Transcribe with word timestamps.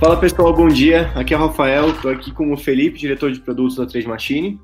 Fala 0.00 0.16
pessoal, 0.16 0.54
bom 0.54 0.68
dia. 0.68 1.10
Aqui 1.16 1.34
é 1.34 1.36
o 1.36 1.40
Rafael, 1.40 1.90
estou 1.90 2.08
aqui 2.08 2.30
com 2.30 2.52
o 2.52 2.56
Felipe, 2.56 2.96
diretor 2.96 3.32
de 3.32 3.40
produtos 3.40 3.74
da 3.74 3.84
Trade 3.84 4.06
Machine. 4.06 4.60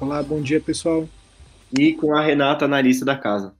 Olá, 0.00 0.22
bom 0.22 0.40
dia 0.40 0.60
pessoal. 0.60 1.06
E 1.78 1.92
com 1.92 2.16
a 2.16 2.22
Renata, 2.22 2.64
analista 2.64 3.04
da 3.04 3.14
casa. 3.14 3.54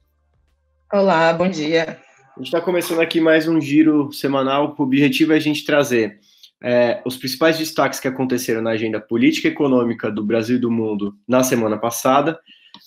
Olá, 0.90 1.30
bom 1.34 1.50
dia. 1.50 1.98
A 2.34 2.38
gente 2.38 2.46
está 2.46 2.62
começando 2.62 3.00
aqui 3.02 3.20
mais 3.20 3.46
um 3.46 3.60
giro 3.60 4.10
semanal. 4.10 4.74
O 4.78 4.82
objetivo 4.82 5.34
é 5.34 5.36
a 5.36 5.40
gente 5.40 5.66
trazer 5.66 6.18
é, 6.64 7.02
os 7.04 7.18
principais 7.18 7.58
destaques 7.58 8.00
que 8.00 8.08
aconteceram 8.08 8.62
na 8.62 8.70
agenda 8.70 8.98
política 8.98 9.48
e 9.48 9.50
econômica 9.50 10.10
do 10.10 10.24
Brasil 10.24 10.56
e 10.56 10.60
do 10.60 10.70
mundo 10.70 11.14
na 11.28 11.44
semana 11.44 11.76
passada. 11.76 12.40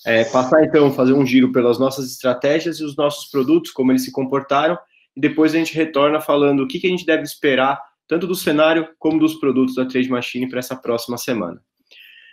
É, 0.04 0.24
passar 0.24 0.64
então, 0.64 0.92
fazer 0.92 1.12
um 1.12 1.24
giro 1.24 1.52
pelas 1.52 1.78
nossas 1.78 2.10
estratégias 2.10 2.80
e 2.80 2.84
os 2.84 2.96
nossos 2.96 3.30
produtos, 3.30 3.70
como 3.70 3.92
eles 3.92 4.02
se 4.02 4.10
comportaram, 4.10 4.76
e 5.16 5.20
depois 5.20 5.54
a 5.54 5.58
gente 5.58 5.76
retorna 5.76 6.20
falando 6.20 6.64
o 6.64 6.66
que, 6.66 6.80
que 6.80 6.88
a 6.88 6.90
gente 6.90 7.06
deve 7.06 7.22
esperar, 7.22 7.80
tanto 8.08 8.26
do 8.26 8.34
cenário 8.34 8.88
como 8.98 9.18
dos 9.18 9.34
produtos 9.34 9.74
da 9.74 9.84
Trade 9.84 10.08
Machine 10.08 10.48
para 10.48 10.58
essa 10.58 10.76
próxima 10.76 11.18
semana. 11.18 11.60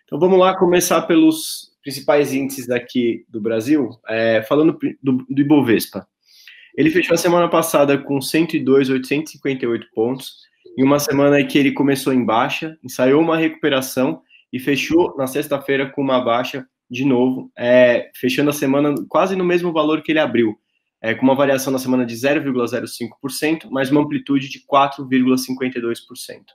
Então 0.05 0.19
vamos 0.19 0.39
lá 0.39 0.57
começar 0.57 1.01
pelos 1.03 1.71
principais 1.81 2.33
índices 2.33 2.69
aqui 2.69 3.25
do 3.27 3.41
Brasil, 3.41 3.89
é, 4.07 4.41
falando 4.43 4.77
do, 5.01 5.25
do 5.29 5.41
Ibovespa. 5.41 6.07
Ele 6.75 6.89
fechou 6.89 7.13
a 7.13 7.17
semana 7.17 7.49
passada 7.49 7.97
com 7.97 8.21
102,858 8.21 9.87
pontos, 9.93 10.37
em 10.77 10.83
uma 10.83 10.99
semana 10.99 11.39
em 11.39 11.47
que 11.47 11.57
ele 11.57 11.71
começou 11.71 12.13
em 12.13 12.25
baixa, 12.25 12.77
ensaiou 12.83 13.21
uma 13.21 13.37
recuperação 13.37 14.21
e 14.51 14.59
fechou 14.59 15.15
na 15.17 15.27
sexta-feira 15.27 15.89
com 15.89 16.01
uma 16.01 16.19
baixa 16.19 16.65
de 16.89 17.05
novo, 17.05 17.51
é, 17.57 18.11
fechando 18.15 18.49
a 18.49 18.53
semana 18.53 18.93
quase 19.07 19.35
no 19.35 19.43
mesmo 19.43 19.71
valor 19.71 20.01
que 20.01 20.11
ele 20.11 20.19
abriu, 20.19 20.57
é, 21.03 21.13
com 21.13 21.23
uma 21.23 21.35
variação 21.35 21.71
na 21.73 21.77
semana 21.77 22.03
de 22.05 22.15
0,05%, 22.15 23.67
mas 23.69 23.91
uma 23.91 23.99
amplitude 23.99 24.47
de 24.47 24.65
4,52%. 24.65 26.45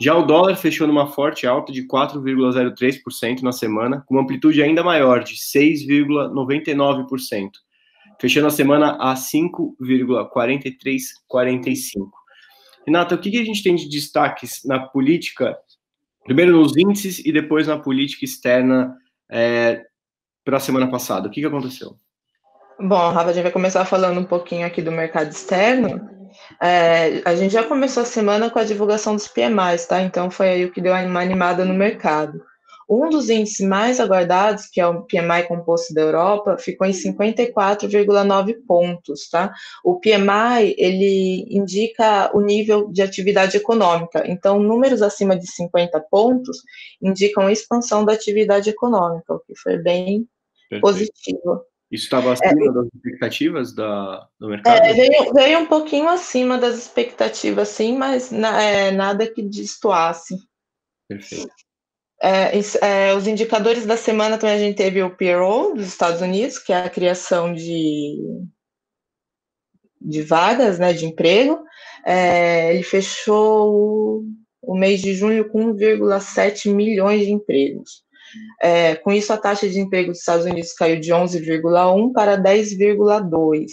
Já 0.00 0.16
o 0.16 0.26
dólar 0.26 0.56
fechou 0.56 0.88
numa 0.88 1.06
forte 1.06 1.46
alta 1.46 1.72
de 1.72 1.86
4,03% 1.86 3.40
na 3.40 3.52
semana, 3.52 4.02
com 4.04 4.14
uma 4.14 4.24
amplitude 4.24 4.60
ainda 4.60 4.82
maior, 4.82 5.22
de 5.22 5.36
6,99%, 5.36 7.50
fechando 8.20 8.48
a 8.48 8.50
semana 8.50 8.96
a 8.98 9.14
5,4345. 9.14 12.10
Renata, 12.84 13.14
o 13.14 13.18
que, 13.18 13.30
que 13.30 13.38
a 13.38 13.44
gente 13.44 13.62
tem 13.62 13.76
de 13.76 13.88
destaques 13.88 14.64
na 14.64 14.80
política, 14.80 15.56
primeiro 16.24 16.50
nos 16.50 16.76
índices 16.76 17.24
e 17.24 17.30
depois 17.30 17.68
na 17.68 17.78
política 17.78 18.24
externa 18.24 18.92
é, 19.30 19.84
para 20.44 20.56
a 20.56 20.60
semana 20.60 20.90
passada? 20.90 21.28
O 21.28 21.30
que, 21.30 21.40
que 21.40 21.46
aconteceu? 21.46 21.96
Bom, 22.80 23.10
Rafa, 23.10 23.30
a 23.30 23.32
gente 23.32 23.42
vai 23.42 23.52
começar 23.52 23.84
falando 23.84 24.20
um 24.20 24.24
pouquinho 24.24 24.64
aqui 24.64 24.80
do 24.80 24.92
mercado 24.92 25.30
externo. 25.30 26.08
É, 26.62 27.20
a 27.24 27.34
gente 27.34 27.52
já 27.52 27.64
começou 27.64 28.04
a 28.04 28.06
semana 28.06 28.50
com 28.50 28.58
a 28.58 28.64
divulgação 28.64 29.16
dos 29.16 29.26
PMIs, 29.26 29.86
tá? 29.86 30.00
Então 30.00 30.30
foi 30.30 30.48
aí 30.48 30.64
o 30.64 30.70
que 30.70 30.80
deu 30.80 30.92
uma 30.92 31.20
animada 31.20 31.64
no 31.64 31.74
mercado. 31.74 32.40
Um 32.88 33.10
dos 33.10 33.28
índices 33.28 33.66
mais 33.66 34.00
aguardados, 34.00 34.66
que 34.66 34.80
é 34.80 34.86
o 34.86 35.02
PMI 35.02 35.46
composto 35.46 35.92
da 35.92 36.00
Europa, 36.00 36.56
ficou 36.56 36.86
em 36.86 36.92
54,9 36.92 38.54
pontos, 38.66 39.28
tá? 39.28 39.52
O 39.84 40.00
PMI, 40.00 40.74
ele 40.78 41.46
indica 41.50 42.30
o 42.32 42.40
nível 42.40 42.88
de 42.90 43.02
atividade 43.02 43.56
econômica. 43.56 44.22
Então, 44.26 44.58
números 44.58 45.02
acima 45.02 45.36
de 45.36 45.46
50 45.46 46.00
pontos 46.10 46.62
indicam 47.02 47.50
expansão 47.50 48.04
da 48.06 48.14
atividade 48.14 48.70
econômica, 48.70 49.34
o 49.34 49.40
que 49.40 49.54
foi 49.54 49.76
bem 49.76 50.26
Perfeito. 50.70 50.80
positivo. 50.80 51.62
Isso 51.90 52.04
estava 52.04 52.32
acima 52.32 52.70
é, 52.70 52.72
das 52.72 52.86
expectativas 52.94 53.74
da, 53.74 54.28
do 54.38 54.48
mercado? 54.48 54.84
É, 54.84 54.92
veio, 54.92 55.32
veio, 55.32 55.58
um 55.60 55.66
pouquinho 55.66 56.08
acima 56.08 56.58
das 56.58 56.76
expectativas, 56.76 57.68
sim, 57.68 57.96
mas 57.96 58.30
na, 58.30 58.62
é, 58.62 58.90
nada 58.90 59.26
que 59.26 59.42
destoasse. 59.42 60.36
Perfeito. 61.08 61.48
É, 62.20 62.50
é, 62.82 63.14
os 63.14 63.26
indicadores 63.26 63.86
da 63.86 63.96
semana 63.96 64.36
também 64.36 64.56
a 64.56 64.58
gente 64.58 64.76
teve 64.76 65.02
o 65.02 65.16
payroll 65.16 65.74
dos 65.74 65.86
Estados 65.86 66.20
Unidos, 66.20 66.58
que 66.58 66.72
é 66.72 66.84
a 66.84 66.90
criação 66.90 67.54
de, 67.54 68.18
de 70.00 70.22
vagas, 70.22 70.78
né, 70.78 70.92
de 70.92 71.06
emprego. 71.06 71.62
É, 72.04 72.74
ele 72.74 72.82
fechou 72.82 73.72
o, 73.72 74.24
o, 74.60 74.76
mês 74.76 75.00
de 75.00 75.14
junho 75.14 75.48
com 75.48 75.74
1,7 75.74 76.74
milhões 76.74 77.24
de 77.24 77.32
empregos. 77.32 78.02
É, 78.60 78.96
com 78.96 79.12
isso, 79.12 79.32
a 79.32 79.36
taxa 79.36 79.68
de 79.68 79.78
emprego 79.78 80.10
dos 80.10 80.20
Estados 80.20 80.46
Unidos 80.46 80.72
caiu 80.72 81.00
de 81.00 81.12
11,1 81.12 82.12
para 82.12 82.36
10,2. 82.36 83.66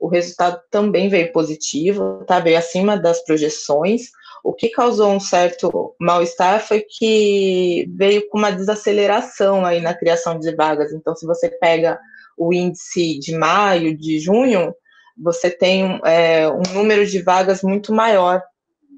O 0.00 0.08
resultado 0.08 0.60
também 0.70 1.08
veio 1.08 1.32
positivo, 1.32 2.24
tá? 2.26 2.40
veio 2.40 2.58
acima 2.58 2.96
das 2.96 3.24
projeções. 3.24 4.10
O 4.42 4.52
que 4.52 4.68
causou 4.68 5.10
um 5.10 5.20
certo 5.20 5.94
mal-estar 5.98 6.60
foi 6.60 6.84
que 6.86 7.86
veio 7.96 8.28
com 8.28 8.36
uma 8.36 8.50
desaceleração 8.50 9.64
aí 9.64 9.80
na 9.80 9.94
criação 9.94 10.38
de 10.38 10.54
vagas. 10.54 10.92
Então, 10.92 11.16
se 11.16 11.24
você 11.24 11.48
pega 11.48 11.98
o 12.36 12.52
índice 12.52 13.18
de 13.18 13.34
maio, 13.34 13.96
de 13.96 14.18
junho, 14.18 14.74
você 15.16 15.50
tem 15.50 16.00
é, 16.04 16.48
um 16.48 16.62
número 16.74 17.06
de 17.06 17.22
vagas 17.22 17.62
muito 17.62 17.94
maior 17.94 18.42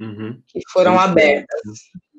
uhum. 0.00 0.40
que 0.48 0.60
foram 0.72 0.98
abertas. 0.98 1.60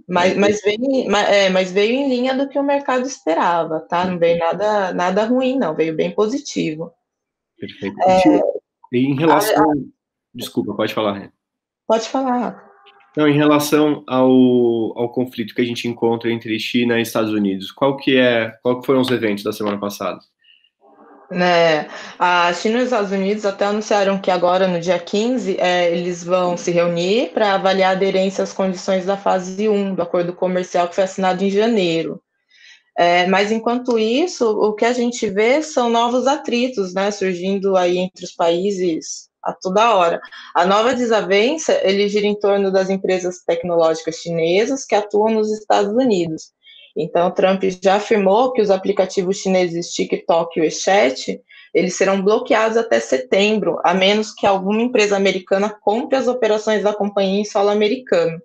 Mas, 0.08 0.38
mas, 0.38 0.62
veio, 0.62 1.16
é, 1.16 1.50
mas 1.50 1.72
veio 1.72 1.92
em 1.92 2.08
linha 2.08 2.34
do 2.34 2.48
que 2.48 2.58
o 2.58 2.64
mercado 2.64 3.06
esperava, 3.06 3.82
tá? 3.82 4.06
Não 4.06 4.18
veio 4.18 4.40
nada, 4.40 4.94
nada 4.94 5.26
ruim, 5.26 5.58
não, 5.58 5.76
veio 5.76 5.94
bem 5.94 6.12
positivo. 6.12 6.94
Perfeito. 7.60 7.98
É, 8.02 8.42
em 8.94 9.16
relação. 9.16 9.70
A, 9.70 9.74
a, 9.74 9.78
Desculpa, 10.34 10.74
pode 10.76 10.94
falar. 10.94 11.32
Pode 11.86 12.08
falar. 12.08 12.68
Não, 13.18 13.28
em 13.28 13.36
relação 13.36 14.04
ao, 14.08 14.30
ao 14.98 15.12
conflito 15.12 15.56
que 15.56 15.62
a 15.62 15.66
gente 15.66 15.88
encontra 15.88 16.32
entre 16.32 16.58
China 16.60 17.00
e 17.00 17.02
Estados 17.02 17.32
Unidos, 17.32 17.72
qual 17.72 17.98
que 17.98 18.16
é, 18.16 18.52
qual 18.62 18.80
que 18.80 18.86
foram 18.86 19.02
os 19.02 19.10
eventos 19.10 19.44
da 19.44 19.52
semana 19.52 19.80
passada? 19.80 20.20
Né, 21.30 21.90
a 22.18 22.54
China 22.54 22.76
e 22.76 22.78
os 22.80 22.86
Estados 22.86 23.12
Unidos 23.12 23.46
até 23.46 23.66
anunciaram 23.66 24.18
que 24.18 24.32
agora, 24.32 24.66
no 24.66 24.80
dia 24.80 24.98
15, 24.98 25.58
é, 25.60 25.92
eles 25.92 26.24
vão 26.24 26.56
se 26.56 26.72
reunir 26.72 27.32
para 27.34 27.54
avaliar 27.54 27.90
a 27.90 27.96
aderência 27.98 28.44
às 28.46 28.54
condições 28.54 29.06
da 29.06 29.18
fase 29.18 29.68
1 29.68 29.96
do 29.96 30.02
acordo 30.02 30.34
comercial 30.34 30.88
que 30.88 30.96
foi 30.96 31.04
assinado 31.04 31.44
em 31.44 31.50
janeiro. 31.50 32.22
É, 32.98 33.28
mas 33.28 33.52
enquanto 33.52 34.00
isso, 34.00 34.50
o 34.50 34.74
que 34.74 34.86
a 34.86 34.94
gente 34.94 35.30
vê 35.30 35.62
são 35.62 35.90
novos 35.90 36.26
atritos, 36.26 36.94
né, 36.94 37.12
surgindo 37.12 37.76
aí 37.76 37.98
entre 37.98 38.26
os 38.26 38.32
países 38.32 39.30
a 39.44 39.54
toda 39.54 39.96
hora. 39.96 40.20
A 40.56 40.66
nova 40.66 40.94
desavença 40.96 41.80
ele 41.84 42.10
gira 42.10 42.26
em 42.26 42.38
torno 42.40 42.72
das 42.72 42.90
empresas 42.90 43.44
tecnológicas 43.46 44.16
chinesas 44.16 44.86
que 44.86 44.96
atuam 44.96 45.30
nos 45.34 45.52
Estados 45.52 45.94
Unidos. 45.94 46.52
Então, 46.98 47.30
Trump 47.30 47.64
já 47.82 47.96
afirmou 47.96 48.52
que 48.52 48.62
os 48.62 48.72
aplicativos 48.72 49.38
chineses 49.38 49.94
TikTok 49.94 50.60
e 50.60 50.64
WeChat 50.64 51.40
eles 51.74 51.96
serão 51.96 52.24
bloqueados 52.24 52.76
até 52.76 53.00
setembro, 53.00 53.80
a 53.84 53.94
menos 53.94 54.34
que 54.34 54.48
alguma 54.48 54.82
empresa 54.82 55.16
americana 55.16 55.70
compre 55.70 56.18
as 56.18 56.28
operações 56.28 56.82
da 56.82 56.92
companhia 56.92 57.42
em 57.42 57.46
solo 57.46 57.70
americano. 57.70 58.42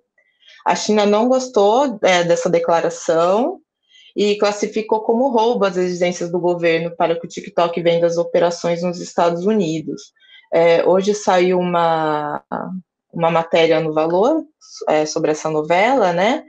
A 0.63 0.75
China 0.75 1.03
não 1.05 1.27
gostou 1.27 1.97
é, 2.03 2.23
dessa 2.23 2.47
declaração 2.47 3.59
e 4.15 4.35
classificou 4.37 5.01
como 5.01 5.29
roubo 5.29 5.65
as 5.65 5.77
exigências 5.77 6.31
do 6.31 6.39
governo 6.39 6.95
para 6.95 7.19
que 7.19 7.25
o 7.25 7.29
TikTok 7.29 7.81
venda 7.81 8.05
as 8.05 8.17
operações 8.17 8.83
nos 8.83 9.01
Estados 9.01 9.47
Unidos. 9.47 10.13
É, 10.53 10.87
hoje 10.87 11.15
saiu 11.15 11.57
uma, 11.57 12.43
uma 13.11 13.31
matéria 13.31 13.79
no 13.79 13.93
Valor 13.93 14.43
é, 14.87 15.07
sobre 15.07 15.31
essa 15.31 15.49
novela, 15.49 16.13
né? 16.13 16.43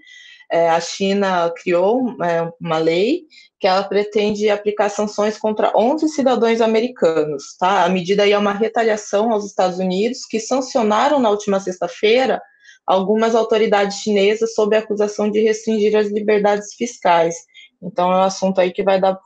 É, 0.51 0.69
a 0.69 0.81
China 0.81 1.53
criou 1.63 2.17
é, 2.23 2.51
uma 2.61 2.79
lei 2.79 3.23
que 3.59 3.67
ela 3.67 3.83
pretende 3.83 4.49
aplicar 4.49 4.89
sanções 4.89 5.39
contra 5.39 5.73
11 5.77 6.09
cidadãos 6.09 6.61
americanos, 6.61 7.57
tá? 7.59 7.85
A 7.85 7.89
medida 7.89 8.29
é 8.29 8.37
uma 8.37 8.53
retaliação 8.53 9.33
aos 9.33 9.45
Estados 9.45 9.79
Unidos, 9.79 10.27
que 10.27 10.39
sancionaram 10.39 11.19
na 11.19 11.31
última 11.31 11.59
sexta-feira 11.61 12.41
algumas 12.87 13.35
autoridades 13.35 13.99
chinesas 13.99 14.55
sob 14.55 14.77
a 14.77 14.81
acusação 14.81 15.31
de 15.31 15.41
restringir 15.41 15.97
as 15.97 16.09
liberdades 16.09 16.75
fiscais. 16.75 17.35
Então 17.83 18.13
é 18.13 18.17
um 18.17 18.23
assunto 18.23 18.61
aí 18.61 18.73
que 18.73 18.83
vai 18.83 19.01
dar 19.01 19.19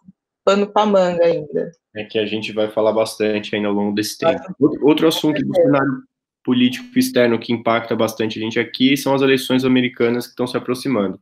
pano 0.44 0.72
para 0.72 0.86
manga 0.86 1.24
ainda 1.24 1.72
é 1.98 2.04
que 2.04 2.18
a 2.18 2.26
gente 2.26 2.52
vai 2.52 2.70
falar 2.70 2.92
bastante 2.92 3.54
ainda 3.54 3.68
ao 3.68 3.74
longo 3.74 3.94
desse 3.94 4.16
tempo. 4.18 4.54
Outro, 4.58 4.86
outro 4.86 5.08
assunto 5.08 5.40
do 5.44 5.54
cenário 5.54 6.02
político 6.48 6.98
externo 6.98 7.38
que 7.38 7.52
impacta 7.52 7.94
bastante 7.94 8.38
a 8.38 8.42
gente 8.42 8.58
aqui 8.58 8.96
são 8.96 9.14
as 9.14 9.20
eleições 9.20 9.66
americanas 9.66 10.24
que 10.24 10.30
estão 10.30 10.46
se 10.46 10.56
aproximando. 10.56 11.20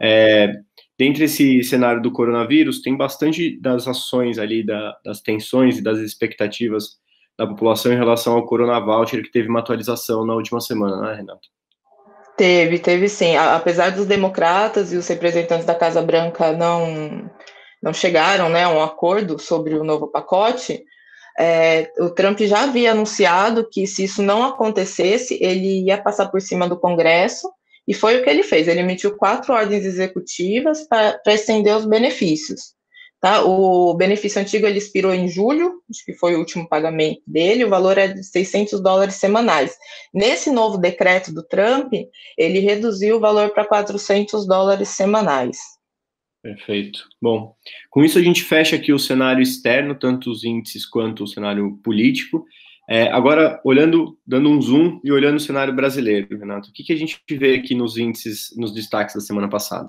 É, 0.00 0.52
dentro 0.96 1.18
desse 1.18 1.64
cenário 1.64 2.00
do 2.00 2.12
coronavírus, 2.12 2.80
tem 2.80 2.96
bastante 2.96 3.60
das 3.60 3.88
ações 3.88 4.38
ali, 4.38 4.64
da, 4.64 4.96
das 5.04 5.20
tensões 5.20 5.78
e 5.78 5.82
das 5.82 5.98
expectativas 5.98 6.90
da 7.36 7.44
população 7.44 7.92
em 7.92 7.96
relação 7.96 8.34
ao 8.34 8.46
Corona 8.46 8.78
Voucher, 8.78 9.24
que 9.24 9.32
teve 9.32 9.48
uma 9.48 9.58
atualização 9.58 10.24
na 10.24 10.34
última 10.34 10.60
semana, 10.60 11.00
né, 11.00 11.16
Renato? 11.16 11.48
Teve, 12.36 12.78
teve 12.78 13.08
sim. 13.08 13.34
Apesar 13.34 13.90
dos 13.90 14.06
democratas 14.06 14.92
e 14.92 14.96
os 14.96 15.08
representantes 15.08 15.66
da 15.66 15.74
Casa 15.74 16.00
Branca 16.00 16.52
não 16.52 17.28
não 17.82 17.92
chegaram 17.92 18.48
né, 18.48 18.62
a 18.62 18.68
um 18.68 18.80
acordo 18.80 19.40
sobre 19.40 19.74
o 19.74 19.82
novo 19.82 20.06
pacote, 20.06 20.84
É, 21.38 21.90
o 21.98 22.10
Trump 22.10 22.40
já 22.40 22.62
havia 22.62 22.92
anunciado 22.92 23.68
que 23.70 23.86
se 23.86 24.04
isso 24.04 24.22
não 24.22 24.42
acontecesse, 24.42 25.38
ele 25.40 25.84
ia 25.86 25.96
passar 25.96 26.28
por 26.28 26.40
cima 26.40 26.68
do 26.68 26.78
Congresso, 26.78 27.48
e 27.86 27.94
foi 27.94 28.18
o 28.18 28.22
que 28.22 28.30
ele 28.30 28.42
fez. 28.42 28.68
Ele 28.68 28.80
emitiu 28.80 29.16
quatro 29.16 29.52
ordens 29.52 29.84
executivas 29.84 30.86
para 30.86 31.20
estender 31.26 31.76
os 31.76 31.84
benefícios. 31.84 32.74
Tá? 33.20 33.44
O 33.44 33.94
benefício 33.94 34.40
antigo 34.40 34.66
ele 34.66 34.78
expirou 34.78 35.14
em 35.14 35.28
julho, 35.28 35.80
acho 35.88 36.04
que 36.04 36.12
foi 36.12 36.34
o 36.34 36.40
último 36.40 36.68
pagamento 36.68 37.22
dele, 37.24 37.64
o 37.64 37.68
valor 37.68 37.96
é 37.96 38.08
de 38.08 38.24
600 38.24 38.80
dólares 38.80 39.14
semanais. 39.14 39.76
Nesse 40.12 40.50
novo 40.50 40.76
decreto 40.76 41.32
do 41.32 41.42
Trump, 41.44 41.92
ele 42.36 42.58
reduziu 42.58 43.16
o 43.18 43.20
valor 43.20 43.50
para 43.50 43.64
400 43.64 44.44
dólares 44.44 44.88
semanais. 44.88 45.56
Perfeito. 46.42 47.08
Bom, 47.20 47.54
com 47.88 48.04
isso 48.04 48.18
a 48.18 48.22
gente 48.22 48.42
fecha 48.42 48.74
aqui 48.74 48.92
o 48.92 48.98
cenário 48.98 49.40
externo, 49.40 49.94
tanto 49.94 50.28
os 50.30 50.42
índices 50.42 50.84
quanto 50.84 51.22
o 51.22 51.26
cenário 51.26 51.78
político. 51.84 52.44
É, 52.90 53.10
agora, 53.12 53.60
olhando, 53.64 54.18
dando 54.26 54.50
um 54.50 54.60
zoom 54.60 55.00
e 55.04 55.12
olhando 55.12 55.36
o 55.36 55.40
cenário 55.40 55.72
brasileiro, 55.72 56.36
Renato, 56.36 56.70
o 56.70 56.72
que, 56.72 56.82
que 56.82 56.92
a 56.92 56.96
gente 56.96 57.22
vê 57.30 57.54
aqui 57.54 57.76
nos 57.76 57.96
índices, 57.96 58.52
nos 58.56 58.74
destaques 58.74 59.14
da 59.14 59.20
semana 59.20 59.48
passada? 59.48 59.88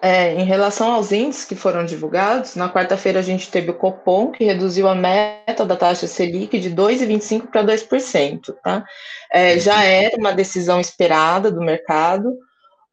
É, 0.00 0.34
em 0.34 0.44
relação 0.44 0.92
aos 0.92 1.10
índices 1.10 1.46
que 1.46 1.56
foram 1.56 1.84
divulgados, 1.84 2.54
na 2.54 2.70
quarta-feira 2.70 3.18
a 3.18 3.22
gente 3.22 3.50
teve 3.50 3.70
o 3.70 3.74
Copom, 3.74 4.30
que 4.30 4.44
reduziu 4.44 4.86
a 4.86 4.94
meta 4.94 5.64
da 5.64 5.76
taxa 5.76 6.06
Selic 6.06 6.60
de 6.60 6.70
2,25% 6.70 7.46
para 7.46 7.64
2%. 7.64 8.54
Tá? 8.62 8.84
É, 9.32 9.58
já 9.58 9.82
era 9.82 10.16
uma 10.16 10.32
decisão 10.32 10.78
esperada 10.78 11.50
do 11.50 11.60
mercado, 11.60 12.38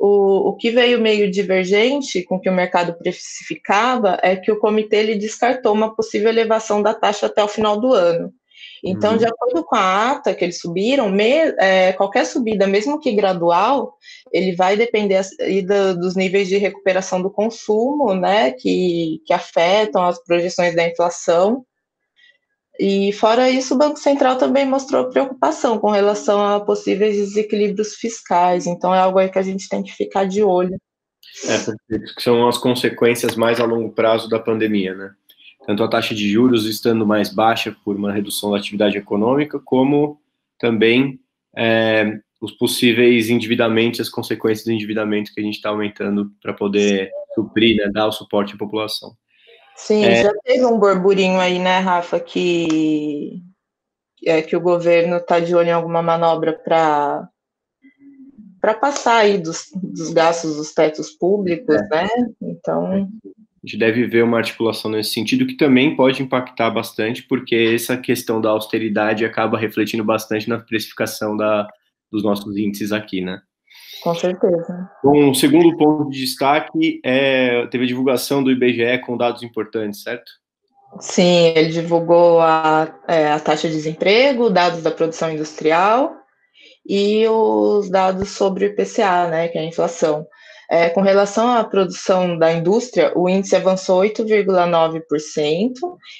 o, 0.02 0.50
o 0.50 0.56
que 0.56 0.72
veio 0.72 1.00
meio 1.00 1.30
divergente 1.30 2.24
com 2.24 2.38
o 2.38 2.40
que 2.40 2.50
o 2.50 2.54
mercado 2.54 2.98
precificava 2.98 4.18
é 4.24 4.36
que 4.36 4.52
o 4.52 4.60
comitê 4.60 4.98
ele 4.98 5.16
descartou 5.16 5.72
uma 5.74 5.96
possível 5.96 6.30
elevação 6.30 6.82
da 6.82 6.92
taxa 6.92 7.28
até 7.28 7.44
o 7.44 7.48
final 7.48 7.80
do 7.80 7.94
ano. 7.94 8.34
Então, 8.84 9.12
uhum. 9.12 9.18
de 9.18 9.26
acordo 9.26 9.64
com 9.64 9.76
a 9.76 10.12
ata 10.12 10.34
que 10.34 10.44
eles 10.44 10.60
subiram, 10.60 11.08
me, 11.08 11.54
é, 11.60 11.94
qualquer 11.94 12.26
subida, 12.26 12.66
mesmo 12.66 13.00
que 13.00 13.12
gradual, 13.12 13.96
ele 14.34 14.56
vai 14.56 14.76
depender 14.76 15.22
do, 15.68 16.00
dos 16.00 16.16
níveis 16.16 16.48
de 16.48 16.58
recuperação 16.58 17.22
do 17.22 17.30
consumo, 17.30 18.16
né, 18.16 18.52
que, 18.54 19.22
que 19.24 19.34
afetam 19.34 20.04
as 20.04 20.24
projeções 20.24 20.76
da 20.76 20.88
inflação. 20.88 21.64
E 22.84 23.14
fora 23.14 23.48
isso, 23.48 23.76
o 23.76 23.78
Banco 23.78 24.00
Central 24.00 24.40
também 24.40 24.66
mostrou 24.66 25.08
preocupação 25.08 25.78
com 25.78 25.92
relação 25.92 26.44
a 26.44 26.60
possíveis 26.60 27.16
desequilíbrios 27.16 27.94
fiscais. 27.94 28.66
Então 28.66 28.92
é 28.92 28.98
algo 28.98 29.20
aí 29.20 29.30
que 29.30 29.38
a 29.38 29.44
gente 29.44 29.70
tem 29.70 29.84
que 29.84 29.92
ficar 29.92 30.26
de 30.26 30.42
olho. 30.42 30.76
É, 31.46 31.58
são 32.20 32.48
as 32.48 32.58
consequências 32.58 33.36
mais 33.36 33.60
a 33.60 33.66
longo 33.66 33.92
prazo 33.92 34.28
da 34.28 34.40
pandemia, 34.40 34.96
né? 34.96 35.12
Tanto 35.68 35.84
a 35.84 35.88
taxa 35.88 36.16
de 36.16 36.28
juros 36.28 36.66
estando 36.66 37.06
mais 37.06 37.32
baixa 37.32 37.72
por 37.86 37.96
uma 37.96 38.12
redução 38.12 38.50
da 38.50 38.58
atividade 38.58 38.98
econômica, 38.98 39.60
como 39.60 40.20
também 40.58 41.20
é, 41.56 42.20
os 42.42 42.52
possíveis 42.54 43.30
endividamentos, 43.30 44.00
as 44.00 44.10
consequências 44.10 44.66
do 44.66 44.72
endividamento 44.72 45.32
que 45.32 45.40
a 45.40 45.44
gente 45.44 45.58
está 45.58 45.70
aumentando 45.70 46.32
para 46.42 46.52
poder 46.52 47.12
suprir, 47.36 47.78
né, 47.78 47.92
dar 47.94 48.08
o 48.08 48.12
suporte 48.12 48.56
à 48.56 48.58
população. 48.58 49.16
Sim, 49.82 50.06
é... 50.06 50.24
já 50.24 50.34
teve 50.44 50.64
um 50.64 50.78
burburinho 50.78 51.40
aí, 51.40 51.58
né, 51.58 51.80
Rafa, 51.80 52.20
que 52.20 53.42
é 54.24 54.40
que 54.42 54.56
o 54.56 54.62
governo 54.62 55.18
está 55.18 55.40
de 55.40 55.56
olho 55.56 55.70
em 55.70 55.72
alguma 55.72 56.02
manobra 56.04 56.54
para 56.54 57.28
para 58.62 58.76
passar 58.76 59.16
aí 59.16 59.40
dos, 59.40 59.72
dos 59.74 60.14
gastos 60.14 60.56
dos 60.56 60.72
tetos 60.72 61.10
públicos, 61.10 61.76
é. 61.76 61.88
né? 61.90 62.08
Então 62.44 62.92
a 62.94 63.68
gente 63.68 63.76
deve 63.76 64.06
ver 64.06 64.24
uma 64.24 64.38
articulação 64.38 64.92
nesse 64.92 65.14
sentido 65.14 65.48
que 65.48 65.58
também 65.58 65.96
pode 65.96 66.22
impactar 66.22 66.70
bastante, 66.70 67.24
porque 67.24 67.74
essa 67.74 67.98
questão 67.98 68.40
da 68.40 68.52
austeridade 68.52 69.26
acaba 69.26 69.58
refletindo 69.58 70.04
bastante 70.04 70.48
na 70.48 70.60
precificação 70.60 71.36
da, 71.36 71.68
dos 72.12 72.24
nossos 72.24 72.56
índices 72.56 72.92
aqui, 72.92 73.20
né? 73.20 73.42
Com 74.02 74.16
certeza. 74.16 74.90
Bom, 75.04 75.30
o 75.30 75.36
segundo 75.36 75.78
ponto 75.78 76.10
de 76.10 76.20
destaque 76.20 77.00
é 77.06 77.68
teve 77.68 77.84
a 77.84 77.88
divulgação 77.88 78.44
do 78.44 78.52
IBGE 78.52 79.00
com 79.06 79.16
dados 79.16 79.44
importantes, 79.44 80.02
certo? 80.02 80.32
Sim, 81.00 81.54
ele 81.56 81.70
divulgou 81.70 82.42
a, 82.42 82.94
é, 83.08 83.32
a 83.32 83.40
taxa 83.40 83.68
de 83.68 83.76
desemprego, 83.76 84.50
dados 84.50 84.82
da 84.82 84.92
produção 84.92 85.32
industrial 85.32 86.14
e 86.86 87.26
os 87.28 87.90
dados 87.90 88.30
sobre 88.30 88.66
o 88.66 88.68
IPCA, 88.70 89.28
né, 89.28 89.48
que 89.48 89.58
é 89.58 89.62
a 89.62 89.66
inflação. 89.66 90.26
É, 90.74 90.88
com 90.90 91.02
relação 91.02 91.52
à 91.52 91.66
produção 91.66 92.38
da 92.38 92.50
indústria, 92.50 93.12
o 93.14 93.28
índice 93.28 93.58
avançou 93.58 94.04
8,9% 94.04 95.74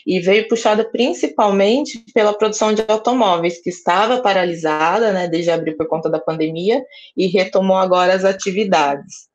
e 0.06 0.20
veio 0.20 0.46
puxada 0.50 0.84
principalmente 0.84 2.04
pela 2.14 2.34
produção 2.34 2.74
de 2.74 2.84
automóveis, 2.86 3.62
que 3.62 3.70
estava 3.70 4.22
paralisada 4.22 5.14
né, 5.14 5.30
desde 5.30 5.52
abril 5.52 5.78
por 5.78 5.88
conta 5.88 6.10
da 6.10 6.20
pandemia 6.20 6.84
e 7.16 7.28
retomou 7.28 7.78
agora 7.78 8.14
as 8.14 8.26
atividades. 8.26 9.30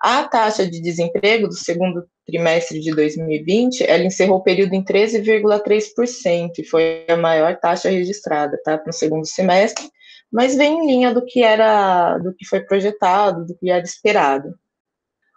A 0.00 0.22
taxa 0.22 0.64
de 0.64 0.80
desemprego 0.80 1.48
do 1.48 1.54
segundo 1.54 2.06
trimestre 2.24 2.78
de 2.78 2.94
2020, 2.94 3.82
ela 3.82 4.04
encerrou 4.04 4.36
o 4.36 4.42
período 4.44 4.74
em 4.74 4.84
13,3% 4.84 6.50
e 6.60 6.64
foi 6.64 7.06
a 7.08 7.16
maior 7.16 7.58
taxa 7.58 7.90
registrada 7.90 8.56
tá, 8.64 8.80
no 8.86 8.92
segundo 8.92 9.26
semestre, 9.26 9.90
mas 10.32 10.54
vem 10.54 10.78
em 10.78 10.86
linha 10.86 11.12
do 11.12 11.24
que 11.24 11.42
era, 11.42 12.18
do 12.18 12.32
que 12.34 12.46
foi 12.46 12.60
projetado, 12.60 13.46
do 13.46 13.56
que 13.56 13.70
era 13.70 13.84
esperado. 13.84 14.54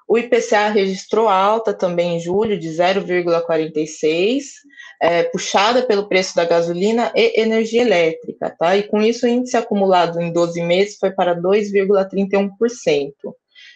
O 0.07 0.17
IPCA 0.17 0.69
registrou 0.69 1.27
alta 1.27 1.73
também 1.73 2.17
em 2.17 2.19
julho 2.19 2.59
de 2.59 2.67
0,46, 2.69 4.43
é, 5.01 5.23
puxada 5.23 5.81
pelo 5.81 6.07
preço 6.07 6.35
da 6.35 6.45
gasolina 6.45 7.11
e 7.15 7.41
energia 7.41 7.81
elétrica, 7.81 8.53
tá? 8.57 8.77
E 8.77 8.83
com 8.83 9.01
isso 9.01 9.25
o 9.25 9.29
índice 9.29 9.57
acumulado 9.57 10.21
em 10.21 10.31
12 10.31 10.61
meses 10.61 10.97
foi 10.97 11.11
para 11.11 11.35
2,31%. 11.35 13.13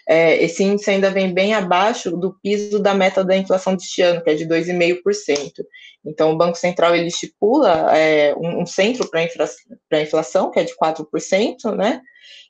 É, 0.10 0.42
esse 0.42 0.64
índice 0.64 0.90
ainda 0.90 1.12
vem 1.12 1.34
bem 1.34 1.54
abaixo 1.54 2.16
do 2.16 2.34
piso 2.42 2.80
da 2.80 2.94
meta 2.94 3.26
da 3.26 3.36
inflação 3.36 3.76
deste 3.76 4.02
ano, 4.02 4.24
que 4.24 4.30
é 4.30 4.36
de 4.36 4.48
2,5%. 4.48 5.66
Então, 6.06 6.32
o 6.32 6.38
Banco 6.38 6.58
Central 6.58 6.96
ele 6.96 7.08
estipula 7.08 7.94
é, 7.96 8.34
um, 8.36 8.62
um, 8.62 8.66
centro 8.66 9.10
para 9.10 9.20
a 9.20 10.02
inflação, 10.02 10.50
que 10.50 10.60
é 10.60 10.64
de 10.64 10.74
4%, 10.78 11.76
né? 11.76 12.02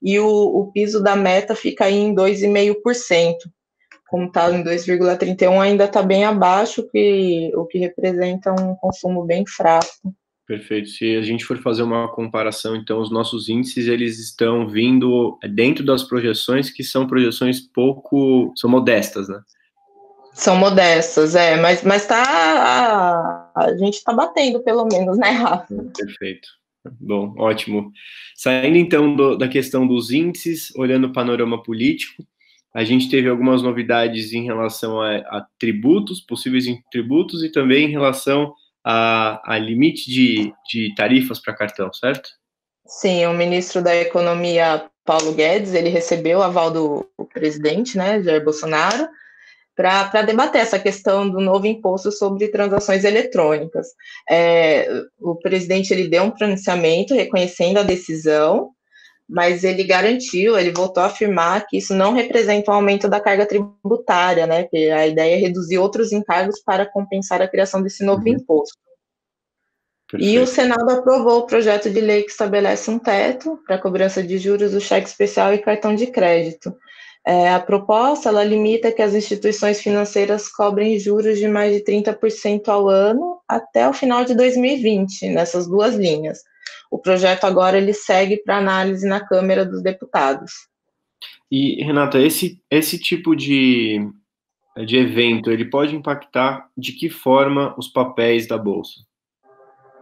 E 0.02 0.20
o, 0.20 0.28
o 0.28 0.72
piso 0.72 1.02
da 1.02 1.16
meta 1.16 1.56
fica 1.56 1.86
aí 1.86 1.96
em 1.96 2.14
2,5%. 2.14 3.36
Como 4.08 4.28
está 4.28 4.52
em 4.52 4.64
2,31, 4.64 5.60
ainda 5.60 5.86
está 5.86 6.04
bem 6.04 6.26
abaixo, 6.26 6.88
que, 6.90 7.52
o 7.56 7.66
que 7.66 7.80
representa 7.80 8.52
um 8.54 8.76
consumo 8.76 9.26
bem 9.26 9.44
fraco. 9.48 10.14
Perfeito. 10.48 10.88
Se 10.88 11.18
a 11.18 11.22
gente 11.22 11.44
for 11.44 11.58
fazer 11.58 11.84
uma 11.84 12.08
comparação, 12.08 12.74
então 12.74 13.02
os 13.02 13.12
nossos 13.12 13.50
índices 13.50 13.88
eles 13.88 14.18
estão 14.18 14.66
vindo 14.66 15.38
dentro 15.50 15.86
das 15.86 16.04
projeções 16.04 16.70
que 16.70 16.86
são 16.86 17.06
projeções 17.06 17.60
pouco, 17.60 18.54
são 18.56 18.70
modestas, 18.70 19.28
né? 19.28 19.42
São 20.34 20.56
modestas, 20.56 21.36
é, 21.36 21.60
mas 21.60 21.84
mas 21.84 22.06
tá 22.06 22.24
a, 22.24 23.66
a 23.66 23.78
gente 23.78 23.96
está 23.96 24.14
batendo 24.14 24.62
pelo 24.62 24.86
menos, 24.86 25.18
né, 25.18 25.32
Rafa? 25.32 25.76
Perfeito. 25.98 26.48
Bom, 26.98 27.34
ótimo. 27.38 27.92
Saindo 28.34 28.78
então 28.78 29.14
do, 29.14 29.38
da 29.38 29.50
questão 29.50 29.86
dos 29.86 30.12
índices, 30.12 30.74
olhando 30.78 31.08
o 31.08 31.14
panorama 31.14 31.62
político, 31.62 32.24
a 32.74 32.86
gente 32.86 33.10
teve 33.10 33.28
algumas 33.28 33.62
novidades 33.62 34.32
em 34.32 34.46
relação 34.46 35.02
a, 35.02 35.18
a 35.18 35.46
tributos, 35.60 36.22
possíveis 36.22 36.66
tributos, 36.90 37.44
e 37.44 37.52
também 37.52 37.88
em 37.88 37.92
relação 37.92 38.54
a, 38.90 39.42
a 39.44 39.58
limite 39.58 40.10
de, 40.10 40.54
de 40.72 40.96
tarifas 40.96 41.42
para 41.42 41.54
cartão, 41.54 41.92
certo? 41.92 42.30
Sim, 42.86 43.26
o 43.26 43.34
ministro 43.34 43.82
da 43.82 43.94
Economia, 43.94 44.86
Paulo 45.04 45.34
Guedes, 45.34 45.74
ele 45.74 45.90
recebeu 45.90 46.40
o 46.40 46.44
aval 46.44 46.72
do 46.72 47.06
presidente, 47.34 47.98
né, 47.98 48.24
Jair 48.24 48.42
Bolsonaro, 48.42 49.10
para 49.76 50.22
debater 50.22 50.62
essa 50.62 50.80
questão 50.80 51.30
do 51.30 51.42
novo 51.42 51.68
imposto 51.68 52.14
sobre 52.14 52.48
transações 52.48 53.04
eletrônicas. 53.04 53.88
É, 54.30 54.88
o 55.20 55.36
presidente 55.36 55.92
ele 55.92 56.08
deu 56.08 56.24
um 56.24 56.32
pronunciamento 56.32 57.14
reconhecendo 57.14 57.80
a 57.80 57.84
decisão, 57.84 58.72
mas 59.28 59.64
ele 59.64 59.84
garantiu, 59.84 60.58
ele 60.58 60.72
voltou 60.72 61.04
a 61.04 61.08
afirmar 61.08 61.68
que 61.68 61.78
isso 61.78 61.94
não 61.94 62.14
representa 62.14 62.72
um 62.72 62.76
aumento 62.76 63.10
da 63.10 63.20
carga 63.20 63.46
tributária, 63.46 64.48
né? 64.48 64.64
Que 64.64 64.90
a 64.90 65.06
ideia 65.06 65.36
é 65.36 65.38
reduzir 65.38 65.78
outros 65.78 66.12
encargos 66.14 66.62
para 66.62 66.86
compensar 66.86 67.42
a 67.42 67.48
criação 67.48 67.82
desse 67.82 68.06
novo 68.06 68.22
uhum. 68.22 68.30
imposto. 68.30 68.78
Perfeito. 70.10 70.34
E 70.34 70.40
o 70.40 70.48
Senado 70.48 70.90
aprovou 70.90 71.40
o 71.40 71.46
projeto 71.46 71.90
de 71.90 72.00
lei 72.00 72.24
que 72.24 72.32
estabelece 72.32 72.90
um 72.90 72.98
teto 72.98 73.60
para 73.68 73.78
cobrança 73.78 74.24
de 74.24 74.38
juros 74.38 74.72
do 74.72 74.80
cheque 74.80 75.10
especial 75.10 75.54
e 75.54 75.58
cartão 75.58 75.94
de 75.94 76.08
crédito. 76.08 76.74
É, 77.26 77.50
a 77.50 77.60
proposta 77.60 78.30
ela 78.30 78.42
limita 78.42 78.90
que 78.90 79.02
as 79.02 79.14
instituições 79.14 79.82
financeiras 79.82 80.48
cobrem 80.48 80.98
juros 80.98 81.38
de 81.38 81.46
mais 81.46 81.74
de 81.74 81.84
30% 81.84 82.70
ao 82.70 82.88
ano 82.88 83.42
até 83.46 83.86
o 83.86 83.92
final 83.92 84.24
de 84.24 84.34
2020, 84.34 85.28
nessas 85.32 85.68
duas 85.68 85.96
linhas. 85.96 86.40
O 86.90 87.00
projeto 87.00 87.46
agora 87.46 87.78
ele 87.78 87.94
segue 87.94 88.38
para 88.38 88.58
análise 88.58 89.08
na 89.08 89.20
Câmara 89.20 89.66
dos 89.66 89.82
Deputados. 89.82 90.52
E, 91.52 91.84
Renata, 91.84 92.20
esse, 92.20 92.62
esse 92.70 93.00
tipo 93.00 93.36
de, 93.36 94.00
de 94.86 94.98
evento, 94.98 95.52
ele 95.52 95.66
pode 95.66 95.96
impactar 95.96 96.68
de 96.78 96.92
que 96.92 97.10
forma 97.10 97.74
os 97.78 97.88
papéis 97.88 98.48
da 98.48 98.58
Bolsa? 98.58 99.02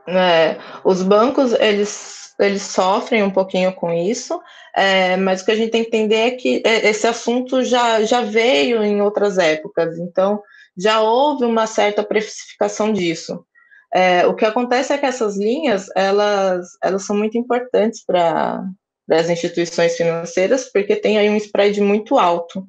É, 0.07 0.57
os 0.83 1.01
bancos, 1.01 1.53
eles, 1.53 2.35
eles 2.39 2.61
sofrem 2.61 3.23
um 3.23 3.31
pouquinho 3.31 3.73
com 3.73 3.91
isso, 3.91 4.39
é, 4.75 5.17
mas 5.17 5.41
o 5.41 5.45
que 5.45 5.51
a 5.51 5.55
gente 5.55 5.71
tem 5.71 5.83
que 5.83 5.87
entender 5.87 6.15
é 6.15 6.31
que 6.31 6.61
esse 6.65 7.07
assunto 7.07 7.63
já, 7.63 8.03
já 8.03 8.21
veio 8.21 8.83
em 8.83 9.01
outras 9.01 9.37
épocas, 9.37 9.97
então 9.97 10.41
já 10.77 11.01
houve 11.01 11.45
uma 11.45 11.65
certa 11.65 12.03
precificação 12.03 12.91
disso. 12.91 13.45
É, 13.95 14.27
o 14.27 14.35
que 14.35 14.43
acontece 14.43 14.91
é 14.91 14.97
que 14.97 15.05
essas 15.05 15.37
linhas, 15.37 15.87
elas, 15.95 16.67
elas 16.83 17.05
são 17.05 17.15
muito 17.15 17.37
importantes 17.37 18.03
para 18.05 18.61
as 19.09 19.29
instituições 19.29 19.95
financeiras, 19.95 20.69
porque 20.69 20.97
tem 20.97 21.17
aí 21.17 21.29
um 21.29 21.37
spread 21.37 21.79
muito 21.79 22.17
alto. 22.17 22.67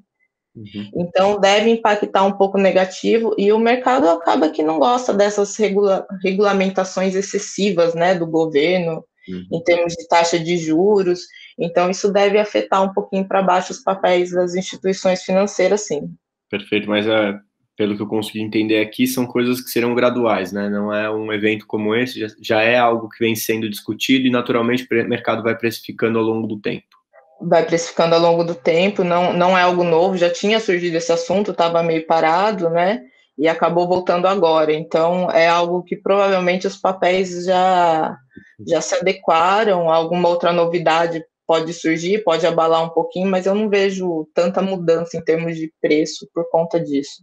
Uhum. 0.54 0.90
Então, 0.94 1.40
deve 1.40 1.68
impactar 1.68 2.22
um 2.22 2.30
pouco 2.30 2.56
negativo, 2.56 3.34
e 3.36 3.52
o 3.52 3.58
mercado 3.58 4.08
acaba 4.08 4.50
que 4.50 4.62
não 4.62 4.78
gosta 4.78 5.12
dessas 5.12 5.56
regula 5.56 6.06
regulamentações 6.22 7.16
excessivas 7.16 7.92
né, 7.92 8.14
do 8.14 8.28
governo, 8.28 9.04
uhum. 9.28 9.48
em 9.50 9.64
termos 9.64 9.94
de 9.94 10.06
taxa 10.06 10.38
de 10.38 10.56
juros. 10.56 11.22
Então, 11.58 11.90
isso 11.90 12.12
deve 12.12 12.38
afetar 12.38 12.84
um 12.84 12.94
pouquinho 12.94 13.26
para 13.26 13.42
baixo 13.42 13.72
os 13.72 13.82
papéis 13.82 14.30
das 14.30 14.54
instituições 14.54 15.24
financeiras, 15.24 15.80
sim. 15.80 16.08
Perfeito, 16.48 16.88
mas 16.88 17.04
é, 17.04 17.34
pelo 17.76 17.96
que 17.96 18.02
eu 18.02 18.06
consegui 18.06 18.40
entender 18.40 18.80
aqui, 18.80 19.06
são 19.06 19.26
coisas 19.26 19.60
que 19.60 19.70
serão 19.70 19.94
graduais, 19.94 20.52
né? 20.52 20.68
Não 20.68 20.92
é 20.92 21.10
um 21.10 21.32
evento 21.32 21.66
como 21.66 21.94
esse, 21.94 22.18
já, 22.18 22.26
já 22.40 22.62
é 22.62 22.76
algo 22.76 23.08
que 23.08 23.18
vem 23.18 23.36
sendo 23.36 23.68
discutido 23.68 24.26
e 24.26 24.30
naturalmente 24.30 24.86
o 24.90 25.08
mercado 25.08 25.42
vai 25.42 25.56
precificando 25.56 26.18
ao 26.18 26.24
longo 26.24 26.46
do 26.46 26.58
tempo 26.58 26.96
vai 27.40 27.64
precificando 27.64 28.14
ao 28.14 28.20
longo 28.20 28.44
do 28.44 28.54
tempo, 28.54 29.04
não, 29.04 29.32
não 29.32 29.56
é 29.56 29.62
algo 29.62 29.84
novo, 29.84 30.16
já 30.16 30.30
tinha 30.30 30.58
surgido 30.58 30.96
esse 30.96 31.12
assunto, 31.12 31.50
estava 31.50 31.82
meio 31.82 32.06
parado, 32.06 32.70
né? 32.70 33.02
E 33.38 33.46
acabou 33.46 33.86
voltando 33.86 34.26
agora. 34.26 34.72
Então, 34.72 35.30
é 35.30 35.46
algo 35.46 35.82
que 35.82 35.96
provavelmente 35.96 36.66
os 36.66 36.76
papéis 36.76 37.44
já, 37.44 38.16
já 38.66 38.80
se 38.80 38.94
adequaram, 38.94 39.90
alguma 39.90 40.28
outra 40.28 40.52
novidade 40.52 41.22
pode 41.46 41.72
surgir, 41.74 42.24
pode 42.24 42.46
abalar 42.46 42.82
um 42.82 42.88
pouquinho, 42.88 43.30
mas 43.30 43.46
eu 43.46 43.54
não 43.54 43.68
vejo 43.68 44.28
tanta 44.34 44.60
mudança 44.62 45.16
em 45.16 45.22
termos 45.22 45.56
de 45.56 45.72
preço 45.80 46.26
por 46.34 46.48
conta 46.50 46.80
disso. 46.80 47.22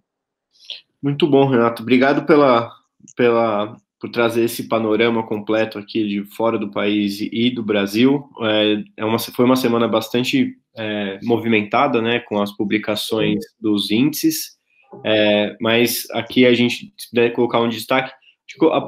Muito 1.04 1.28
bom, 1.28 1.46
Renato. 1.46 1.82
Obrigado 1.82 2.26
pela, 2.26 2.72
pela 3.18 3.76
por 4.00 4.10
trazer 4.10 4.46
esse 4.46 4.68
panorama 4.68 5.26
completo 5.26 5.78
aqui 5.78 6.08
de 6.08 6.26
fora 6.36 6.58
do 6.58 6.72
país 6.72 7.20
e 7.20 7.50
do 7.50 7.62
Brasil. 7.62 8.30
É, 8.42 8.84
é 8.98 9.06
uma, 9.06 9.20
foi 9.20 9.46
uma 9.46 9.56
semana 9.58 9.88
bastante 9.88 10.58
é, 10.78 11.20
movimentada, 11.24 12.02
né, 12.02 12.20
com 12.20 12.42
as 12.42 12.52
publicações 12.52 13.40
dos 13.60 13.92
índices, 13.92 14.58
é, 15.06 15.56
mas 15.60 16.06
aqui 16.12 16.46
a 16.46 16.54
gente, 16.54 16.94
se 16.98 17.10
puder 17.10 17.32
colocar 17.32 17.60
um 17.60 17.70
destaque, 17.70 18.12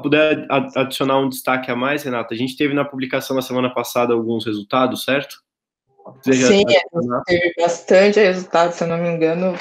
puder 0.02 0.46
adicionar 0.76 1.18
um 1.18 1.28
destaque 1.28 1.70
a 1.70 1.76
mais, 1.76 2.02
Renata, 2.02 2.34
a 2.34 2.36
gente 2.36 2.56
teve 2.56 2.74
na 2.74 2.84
publicação 2.84 3.36
na 3.36 3.42
semana 3.42 3.72
passada 3.72 4.14
alguns 4.14 4.44
resultados, 4.44 5.04
certo? 5.04 5.36
Sim, 6.22 6.64
teve 7.26 7.54
bastante 7.58 8.20
resultado, 8.20 8.72
se 8.72 8.84
eu 8.84 8.88
não 8.88 8.98
me 8.98 9.08
engano, 9.08 9.54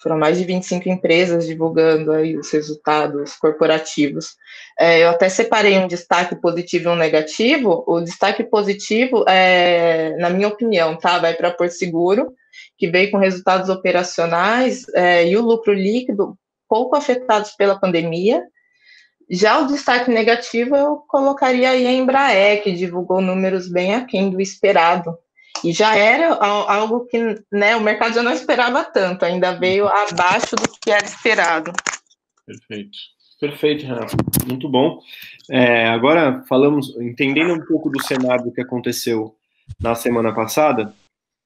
foram 0.00 0.18
mais 0.18 0.38
de 0.38 0.44
25 0.44 0.88
empresas 0.88 1.46
divulgando 1.46 2.12
aí 2.12 2.36
os 2.36 2.50
resultados 2.50 3.34
corporativos. 3.34 4.34
É, 4.78 5.04
eu 5.04 5.10
até 5.10 5.28
separei 5.28 5.78
um 5.78 5.86
destaque 5.86 6.34
positivo 6.34 6.88
e 6.88 6.92
um 6.92 6.96
negativo. 6.96 7.84
O 7.86 8.00
destaque 8.00 8.42
positivo, 8.42 9.24
é, 9.28 10.16
na 10.16 10.30
minha 10.30 10.48
opinião, 10.48 10.96
tá, 10.96 11.18
vai 11.18 11.34
para 11.34 11.50
Porto 11.50 11.72
Seguro, 11.72 12.32
que 12.78 12.88
veio 12.88 13.10
com 13.10 13.18
resultados 13.18 13.68
operacionais 13.68 14.86
é, 14.94 15.28
e 15.28 15.36
o 15.36 15.42
lucro 15.42 15.74
líquido 15.74 16.34
pouco 16.66 16.96
afetados 16.96 17.50
pela 17.52 17.78
pandemia. 17.78 18.42
Já 19.28 19.60
o 19.60 19.66
destaque 19.66 20.10
negativo 20.10 20.74
eu 20.74 20.96
colocaria 21.08 21.70
aí 21.70 21.86
a 21.86 21.92
Embraer, 21.92 22.62
que 22.62 22.72
divulgou 22.72 23.20
números 23.20 23.68
bem 23.68 23.94
aquém 23.94 24.30
do 24.30 24.40
esperado, 24.40 25.16
e 25.64 25.72
já 25.72 25.96
era 25.96 26.34
algo 26.34 27.06
que 27.06 27.42
né, 27.52 27.76
o 27.76 27.80
mercado 27.80 28.14
já 28.14 28.22
não 28.22 28.32
esperava 28.32 28.84
tanto, 28.84 29.24
ainda 29.24 29.52
veio 29.52 29.88
abaixo 29.88 30.56
do 30.56 30.68
que 30.82 30.90
era 30.90 31.04
esperado. 31.04 31.72
Perfeito. 32.46 32.98
Perfeito, 33.40 33.86
Renato. 33.86 34.16
Muito 34.46 34.68
bom. 34.68 35.00
É, 35.50 35.88
agora 35.88 36.44
falamos, 36.46 36.94
entendendo 36.98 37.54
um 37.54 37.64
pouco 37.64 37.88
do 37.88 38.02
cenário 38.02 38.52
que 38.52 38.60
aconteceu 38.60 39.34
na 39.80 39.94
semana 39.94 40.34
passada, 40.34 40.92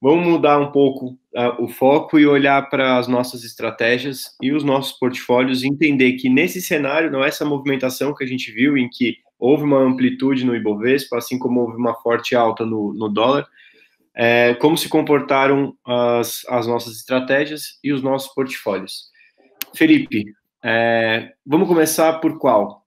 vamos 0.01 0.27
mudar 0.27 0.59
um 0.59 0.71
pouco 0.71 1.17
uh, 1.35 1.63
o 1.63 1.69
foco 1.69 2.19
e 2.19 2.27
olhar 2.27 2.69
para 2.69 2.97
as 2.97 3.07
nossas 3.07 3.45
estratégias 3.45 4.35
e 4.41 4.51
os 4.51 4.63
nossos 4.63 4.91
portfólios 4.99 5.63
e 5.63 5.67
entender 5.67 6.13
que 6.13 6.29
nesse 6.29 6.61
cenário, 6.61 7.09
não 7.09 7.23
é 7.23 7.29
essa 7.29 7.45
movimentação 7.45 8.13
que 8.13 8.25
a 8.25 8.27
gente 8.27 8.51
viu, 8.51 8.77
em 8.77 8.89
que 8.89 9.15
houve 9.39 9.63
uma 9.63 9.79
amplitude 9.79 10.45
no 10.45 10.55
Ibovespa, 10.55 11.17
assim 11.17 11.39
como 11.39 11.61
houve 11.61 11.77
uma 11.77 11.93
forte 11.95 12.35
alta 12.35 12.65
no, 12.65 12.93
no 12.93 13.07
dólar, 13.07 13.47
é, 14.15 14.53
como 14.55 14.77
se 14.77 14.87
comportaram 14.87 15.75
as, 15.85 16.45
as 16.47 16.65
nossas 16.65 16.95
estratégias 16.95 17.77
e 17.83 17.91
os 17.91 18.01
nossos 18.01 18.33
portfólios. 18.33 19.09
Felipe, 19.75 20.33
é, 20.63 21.33
vamos 21.45 21.67
começar 21.67 22.13
por 22.19 22.39
qual? 22.39 22.85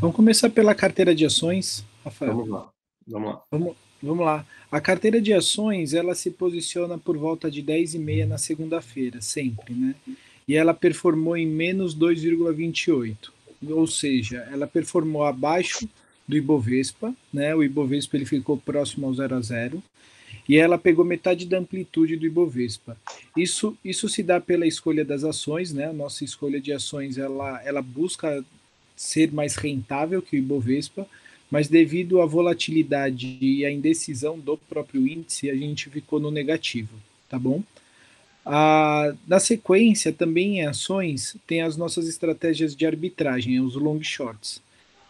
Vamos 0.00 0.14
começar 0.14 0.48
pela 0.48 0.74
carteira 0.74 1.14
de 1.14 1.26
ações, 1.26 1.84
Rafael. 2.04 2.32
Vamos 2.32 2.48
lá. 2.48 2.70
Vamos 3.06 3.28
lá. 3.28 3.42
Vamos, 3.50 3.76
vamos 4.00 4.24
lá. 4.24 4.46
A 4.70 4.80
carteira 4.80 5.20
de 5.20 5.34
ações, 5.34 5.94
ela 5.94 6.14
se 6.14 6.30
posiciona 6.30 6.96
por 6.96 7.18
volta 7.18 7.50
de 7.50 7.60
10 7.60 7.94
e 7.94 7.98
meia 7.98 8.24
na 8.24 8.38
segunda-feira, 8.38 9.20
sempre, 9.20 9.74
né? 9.74 9.94
E 10.46 10.56
ela 10.56 10.72
performou 10.72 11.36
em 11.36 11.46
menos 11.46 11.94
2,28. 11.94 13.30
Ou 13.68 13.86
seja, 13.86 14.48
ela 14.50 14.66
performou 14.66 15.24
abaixo 15.24 15.88
do 16.26 16.36
Ibovespa, 16.36 17.12
né? 17.32 17.54
O 17.54 17.62
Ibovespa 17.62 18.16
ele 18.16 18.24
ficou 18.24 18.56
próximo 18.56 19.06
ao 19.06 19.14
0 19.14 19.34
a 19.34 19.40
0 19.40 19.82
e 20.48 20.56
ela 20.56 20.78
pegou 20.78 21.04
metade 21.04 21.46
da 21.46 21.58
amplitude 21.58 22.16
do 22.16 22.26
Ibovespa. 22.26 22.96
Isso, 23.36 23.76
isso 23.84 24.08
se 24.08 24.22
dá 24.22 24.40
pela 24.40 24.66
escolha 24.66 25.04
das 25.04 25.24
ações, 25.24 25.72
né? 25.72 25.86
A 25.86 25.92
nossa 25.92 26.24
escolha 26.24 26.60
de 26.60 26.72
ações 26.72 27.18
ela, 27.18 27.62
ela 27.64 27.82
busca 27.82 28.44
ser 28.96 29.32
mais 29.32 29.56
rentável 29.56 30.20
que 30.20 30.36
o 30.36 30.38
Ibovespa, 30.38 31.06
mas 31.50 31.68
devido 31.68 32.20
à 32.20 32.26
volatilidade 32.26 33.38
e 33.40 33.64
à 33.64 33.70
indecisão 33.70 34.38
do 34.38 34.56
próprio 34.56 35.06
índice, 35.06 35.50
a 35.50 35.54
gente 35.54 35.88
ficou 35.88 36.20
no 36.20 36.30
negativo, 36.30 36.94
tá 37.28 37.38
bom? 37.38 37.62
Ah, 38.44 39.14
na 39.26 39.38
sequência, 39.38 40.12
também 40.12 40.58
em 40.58 40.66
ações, 40.66 41.36
tem 41.46 41.62
as 41.62 41.76
nossas 41.76 42.08
estratégias 42.08 42.74
de 42.74 42.86
arbitragem, 42.86 43.60
os 43.60 43.74
long 43.74 44.02
shorts. 44.02 44.62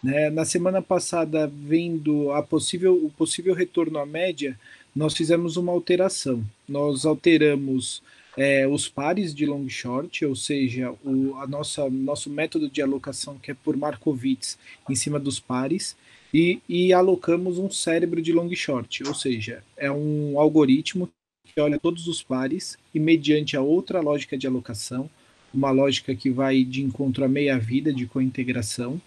Né? 0.02 0.30
Na 0.30 0.44
semana 0.44 0.80
passada, 0.80 1.46
vendo 1.46 2.32
a 2.32 2.42
possível, 2.42 2.94
o 2.94 3.10
possível 3.10 3.54
retorno 3.54 3.98
à 3.98 4.06
média, 4.06 4.58
nós 4.94 5.14
fizemos 5.14 5.56
uma 5.56 5.72
alteração. 5.72 6.44
Nós 6.68 7.04
alteramos 7.04 8.02
é, 8.36 8.66
os 8.66 8.88
pares 8.88 9.34
de 9.34 9.46
long 9.46 9.68
short, 9.68 10.24
ou 10.24 10.34
seja, 10.34 10.94
o 11.04 11.34
a 11.36 11.46
nossa, 11.46 11.88
nosso 11.90 12.30
método 12.30 12.68
de 12.68 12.82
alocação, 12.82 13.38
que 13.38 13.50
é 13.50 13.54
por 13.54 13.76
Markowitz, 13.76 14.58
em 14.88 14.94
cima 14.94 15.18
dos 15.18 15.38
pares, 15.38 15.96
e, 16.32 16.60
e 16.68 16.92
alocamos 16.92 17.58
um 17.58 17.70
cérebro 17.70 18.22
de 18.22 18.32
long 18.32 18.52
short, 18.54 19.02
ou 19.04 19.14
seja, 19.14 19.64
é 19.76 19.90
um 19.90 20.38
algoritmo 20.38 21.08
que 21.44 21.60
olha 21.60 21.78
todos 21.78 22.06
os 22.06 22.22
pares 22.22 22.78
e, 22.94 23.00
mediante 23.00 23.56
a 23.56 23.60
outra 23.60 24.00
lógica 24.00 24.38
de 24.38 24.46
alocação, 24.46 25.10
uma 25.52 25.70
lógica 25.72 26.14
que 26.14 26.30
vai 26.30 26.62
de 26.62 26.82
encontro 26.82 27.24
à 27.24 27.28
meia-vida 27.28 27.92
de 27.92 28.06
cointegração, 28.06 29.00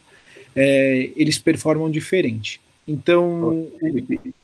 é, 0.55 1.11
eles 1.15 1.39
performam 1.39 1.89
diferente. 1.89 2.59
Então. 2.87 3.69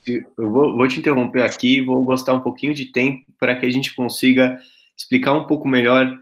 Eu 0.07 0.51
vou, 0.51 0.75
vou 0.75 0.87
te 0.87 0.99
interromper 0.99 1.43
aqui, 1.43 1.81
vou 1.81 2.03
gostar 2.03 2.33
um 2.33 2.39
pouquinho 2.39 2.73
de 2.73 2.85
tempo 2.85 3.25
para 3.39 3.55
que 3.55 3.65
a 3.65 3.69
gente 3.69 3.93
consiga 3.93 4.59
explicar 4.97 5.33
um 5.33 5.45
pouco 5.45 5.67
melhor 5.67 6.17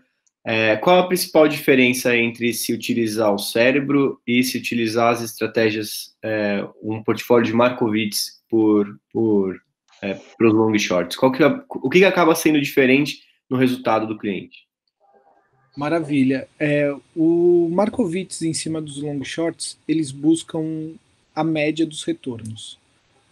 é, 0.50 0.78
qual 0.78 1.00
a 1.00 1.08
principal 1.08 1.46
diferença 1.46 2.16
entre 2.16 2.54
se 2.54 2.72
utilizar 2.72 3.34
o 3.34 3.38
cérebro 3.38 4.22
e 4.26 4.42
se 4.44 4.58
utilizar 4.58 5.12
as 5.12 5.22
estratégias, 5.22 6.16
é, 6.24 6.66
um 6.82 7.04
portfólio 7.04 7.46
de 7.46 7.54
Markowitz 7.54 8.42
por, 8.50 8.98
por 9.12 9.62
é, 10.02 10.14
para 10.14 10.48
os 10.48 10.54
long 10.54 10.78
shorts? 10.80 11.18
Qual 11.18 11.34
que, 11.34 11.44
é, 11.44 11.48
o 11.70 11.90
que 11.90 12.06
acaba 12.06 12.34
sendo 12.34 12.62
diferente 12.62 13.24
no 13.50 13.58
resultado 13.58 14.08
do 14.08 14.18
cliente? 14.18 14.66
Maravilha. 15.76 16.48
É, 16.58 16.96
o 17.14 17.70
Markowitz 17.70 18.42
em 18.42 18.54
cima 18.54 18.82
dos 18.82 19.02
long 19.02 19.22
shorts, 19.26 19.78
eles 19.86 20.12
buscam 20.12 20.94
a 21.38 21.44
média 21.44 21.86
dos 21.86 22.04
retornos. 22.04 22.80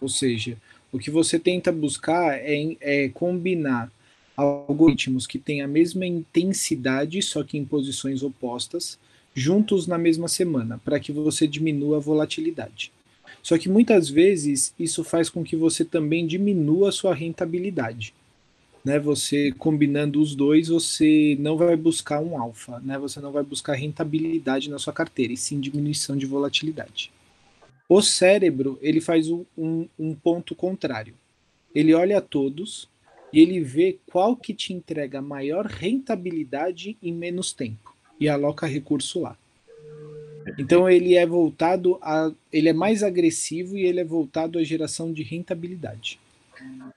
Ou 0.00 0.08
seja, 0.08 0.56
o 0.92 0.98
que 0.98 1.10
você 1.10 1.40
tenta 1.40 1.72
buscar 1.72 2.36
é, 2.38 2.76
é 2.80 3.08
combinar 3.08 3.90
algoritmos 4.36 5.26
que 5.26 5.40
têm 5.40 5.60
a 5.60 5.66
mesma 5.66 6.06
intensidade, 6.06 7.20
só 7.20 7.42
que 7.42 7.58
em 7.58 7.64
posições 7.64 8.22
opostas, 8.22 8.96
juntos 9.34 9.88
na 9.88 9.98
mesma 9.98 10.28
semana, 10.28 10.80
para 10.84 11.00
que 11.00 11.10
você 11.10 11.48
diminua 11.48 11.96
a 11.96 12.00
volatilidade. 12.00 12.92
Só 13.42 13.58
que 13.58 13.68
muitas 13.68 14.08
vezes 14.08 14.72
isso 14.78 15.02
faz 15.02 15.28
com 15.28 15.42
que 15.42 15.56
você 15.56 15.84
também 15.84 16.28
diminua 16.28 16.90
a 16.90 16.92
sua 16.92 17.12
rentabilidade. 17.12 18.14
Né, 18.84 19.00
você 19.00 19.50
combinando 19.58 20.20
os 20.20 20.36
dois, 20.36 20.68
você 20.68 21.36
não 21.40 21.56
vai 21.56 21.74
buscar 21.74 22.20
um 22.20 22.40
alfa, 22.40 22.78
né, 22.84 22.96
você 22.96 23.18
não 23.18 23.32
vai 23.32 23.42
buscar 23.42 23.74
rentabilidade 23.74 24.70
na 24.70 24.78
sua 24.78 24.92
carteira, 24.92 25.32
e 25.32 25.36
sim 25.36 25.58
diminuição 25.58 26.16
de 26.16 26.24
volatilidade. 26.24 27.10
O 27.88 28.02
cérebro 28.02 28.78
ele 28.82 29.00
faz 29.00 29.30
um, 29.30 29.44
um, 29.56 29.88
um 29.98 30.14
ponto 30.14 30.54
contrário. 30.54 31.14
Ele 31.74 31.94
olha 31.94 32.18
a 32.18 32.22
todos 32.22 32.88
e 33.32 33.40
ele 33.40 33.60
vê 33.60 33.98
qual 34.10 34.36
que 34.36 34.54
te 34.54 34.72
entrega 34.72 35.20
maior 35.20 35.66
rentabilidade 35.66 36.96
em 37.02 37.12
menos 37.12 37.52
tempo 37.52 37.94
e 38.18 38.28
aloca 38.28 38.66
recurso 38.66 39.20
lá. 39.20 39.36
Então 40.58 40.88
ele 40.88 41.14
é 41.14 41.26
voltado 41.26 41.98
a, 42.00 42.30
ele 42.52 42.68
é 42.68 42.72
mais 42.72 43.02
agressivo 43.02 43.76
e 43.76 43.84
ele 43.84 44.00
é 44.00 44.04
voltado 44.04 44.58
à 44.58 44.64
geração 44.64 45.12
de 45.12 45.22
rentabilidade. 45.22 46.18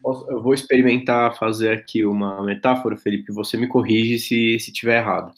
Eu 0.04 0.42
vou 0.42 0.54
experimentar 0.54 1.38
fazer 1.38 1.72
aqui 1.72 2.06
uma 2.06 2.42
metáfora, 2.44 2.96
Felipe. 2.96 3.34
Você 3.34 3.58
me 3.58 3.68
corrige 3.68 4.20
se 4.20 4.60
se 4.60 4.72
tiver 4.72 5.00
errado. 5.00 5.34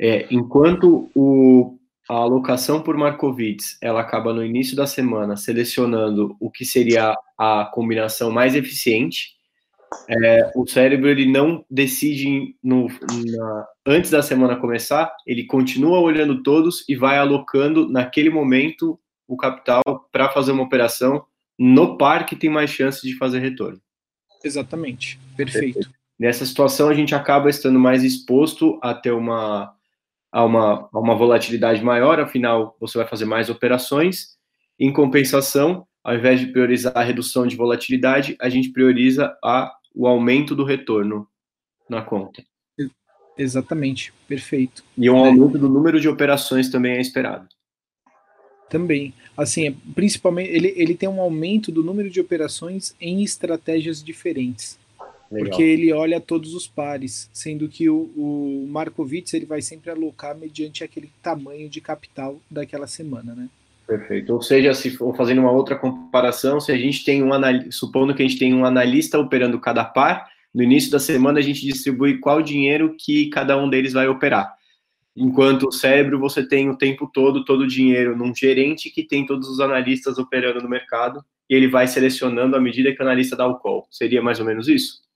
É, 0.00 0.26
enquanto 0.30 1.10
o, 1.14 1.76
a 2.08 2.14
alocação 2.14 2.80
por 2.80 2.96
Markowitz 2.96 3.76
ela 3.82 4.00
acaba 4.00 4.32
no 4.32 4.44
início 4.44 4.74
da 4.74 4.86
semana 4.86 5.36
selecionando 5.36 6.36
o 6.40 6.50
que 6.50 6.64
seria 6.64 7.14
a 7.36 7.70
combinação 7.72 8.30
mais 8.30 8.54
eficiente, 8.54 9.36
é, 10.08 10.52
o 10.54 10.66
cérebro 10.66 11.08
ele 11.08 11.30
não 11.30 11.64
decide 11.70 12.54
no, 12.62 12.88
na, 12.88 13.66
antes 13.86 14.10
da 14.10 14.22
semana 14.22 14.56
começar, 14.56 15.14
ele 15.26 15.44
continua 15.44 16.00
olhando 16.00 16.42
todos 16.42 16.84
e 16.88 16.96
vai 16.96 17.18
alocando 17.18 17.88
naquele 17.88 18.30
momento 18.30 18.98
o 19.26 19.36
capital 19.36 19.82
para 20.10 20.30
fazer 20.30 20.52
uma 20.52 20.62
operação 20.62 21.24
no 21.58 21.96
par 21.96 22.24
que 22.24 22.36
tem 22.36 22.48
mais 22.48 22.70
chance 22.70 23.06
de 23.06 23.16
fazer 23.16 23.40
retorno. 23.40 23.80
Exatamente, 24.42 25.18
perfeito. 25.36 25.74
perfeito. 25.74 25.98
Nessa 26.18 26.44
situação 26.44 26.88
a 26.88 26.94
gente 26.94 27.14
acaba 27.14 27.48
estando 27.48 27.78
mais 27.78 28.02
exposto 28.02 28.78
a 28.82 28.94
ter 28.94 29.12
uma 29.12 29.74
a 30.30 30.44
uma, 30.44 30.88
a 30.92 30.98
uma 30.98 31.14
volatilidade 31.14 31.82
maior, 31.82 32.20
afinal 32.20 32.76
você 32.80 32.98
vai 32.98 33.06
fazer 33.06 33.24
mais 33.24 33.48
operações. 33.48 34.36
Em 34.78 34.92
compensação, 34.92 35.86
ao 36.04 36.14
invés 36.14 36.40
de 36.40 36.46
priorizar 36.46 36.96
a 36.96 37.02
redução 37.02 37.46
de 37.46 37.56
volatilidade, 37.56 38.36
a 38.40 38.48
gente 38.48 38.70
prioriza 38.70 39.36
a 39.42 39.72
o 39.94 40.06
aumento 40.06 40.54
do 40.54 40.64
retorno 40.64 41.26
na 41.88 42.02
conta. 42.02 42.44
Exatamente, 43.36 44.12
perfeito. 44.26 44.84
E 44.96 45.08
um 45.08 45.16
aumento 45.16 45.58
do 45.58 45.68
número 45.68 46.00
de 46.00 46.08
operações 46.08 46.68
também 46.68 46.96
é 46.96 47.00
esperado. 47.00 47.48
Também, 48.68 49.14
assim, 49.36 49.72
principalmente 49.94 50.50
ele, 50.50 50.74
ele 50.76 50.94
tem 50.94 51.08
um 51.08 51.20
aumento 51.20 51.72
do 51.72 51.82
número 51.82 52.10
de 52.10 52.20
operações 52.20 52.94
em 53.00 53.22
estratégias 53.22 54.02
diferentes. 54.02 54.78
Legal. 55.30 55.50
Porque 55.50 55.62
ele 55.62 55.92
olha 55.92 56.20
todos 56.20 56.54
os 56.54 56.66
pares, 56.66 57.28
sendo 57.32 57.68
que 57.68 57.88
o, 57.88 58.10
o 58.16 58.66
Markowitz 58.68 59.34
ele 59.34 59.44
vai 59.44 59.60
sempre 59.60 59.90
alocar 59.90 60.36
mediante 60.36 60.82
aquele 60.82 61.10
tamanho 61.22 61.68
de 61.68 61.80
capital 61.80 62.40
daquela 62.50 62.86
semana, 62.86 63.34
né? 63.34 63.48
Perfeito. 63.86 64.34
Ou 64.34 64.42
seja, 64.42 64.74
se 64.74 64.90
for 64.90 65.16
fazendo 65.16 65.40
uma 65.40 65.50
outra 65.50 65.76
comparação, 65.76 66.60
se 66.60 66.72
a 66.72 66.76
gente 66.76 67.04
tem 67.04 67.22
um 67.22 67.32
analista, 67.32 67.70
supondo 67.72 68.14
que 68.14 68.22
a 68.22 68.26
gente 68.26 68.38
tem 68.38 68.54
um 68.54 68.64
analista 68.64 69.18
operando 69.18 69.58
cada 69.58 69.84
par, 69.84 70.28
no 70.54 70.62
início 70.62 70.90
da 70.90 70.98
semana 70.98 71.38
a 71.38 71.42
gente 71.42 71.64
distribui 71.64 72.18
qual 72.18 72.42
dinheiro 72.42 72.94
que 72.98 73.28
cada 73.30 73.56
um 73.56 73.68
deles 73.68 73.92
vai 73.92 74.08
operar. 74.08 74.54
Enquanto 75.16 75.68
o 75.68 75.72
cérebro 75.72 76.18
você 76.18 76.46
tem 76.46 76.70
o 76.70 76.76
tempo 76.76 77.10
todo 77.12 77.44
todo 77.44 77.62
o 77.62 77.66
dinheiro 77.66 78.16
num 78.16 78.34
gerente 78.34 78.90
que 78.90 79.02
tem 79.02 79.26
todos 79.26 79.48
os 79.48 79.58
analistas 79.58 80.18
operando 80.18 80.62
no 80.62 80.68
mercado 80.68 81.24
e 81.48 81.54
ele 81.54 81.66
vai 81.66 81.88
selecionando 81.88 82.56
à 82.56 82.60
medida 82.60 82.92
que 82.92 83.00
o 83.00 83.02
analista 83.02 83.34
dá 83.34 83.46
o 83.46 83.58
call. 83.58 83.86
Seria 83.90 84.22
mais 84.22 84.38
ou 84.38 84.46
menos 84.46 84.68
isso? 84.68 85.07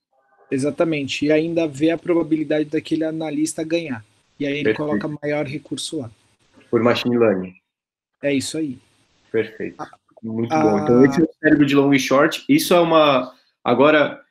Exatamente. 0.53 1.25
E 1.25 1.31
ainda 1.31 1.67
vê 1.67 1.89
a 1.89 1.97
probabilidade 1.97 2.65
daquele 2.65 3.03
analista 3.03 3.63
ganhar. 3.63 4.05
E 4.39 4.45
aí 4.45 4.53
ele 4.53 4.63
Perfeito. 4.65 4.77
coloca 4.77 5.19
maior 5.21 5.45
recurso 5.45 5.99
lá. 5.99 6.11
Por 6.69 6.81
machine 6.83 7.17
learning. 7.17 7.55
É 8.21 8.33
isso 8.33 8.57
aí. 8.57 8.77
Perfeito. 9.31 9.83
Muito 10.21 10.53
ah, 10.53 10.61
bom. 10.61 10.79
Então, 10.79 11.05
esse 11.05 11.21
é 11.21 11.23
o 11.23 11.29
cérebro 11.41 11.65
de 11.65 11.75
long 11.75 11.91
e 11.93 11.99
short. 11.99 12.45
Isso 12.47 12.73
é 12.73 12.79
uma. 12.79 13.33
Agora, 13.63 14.21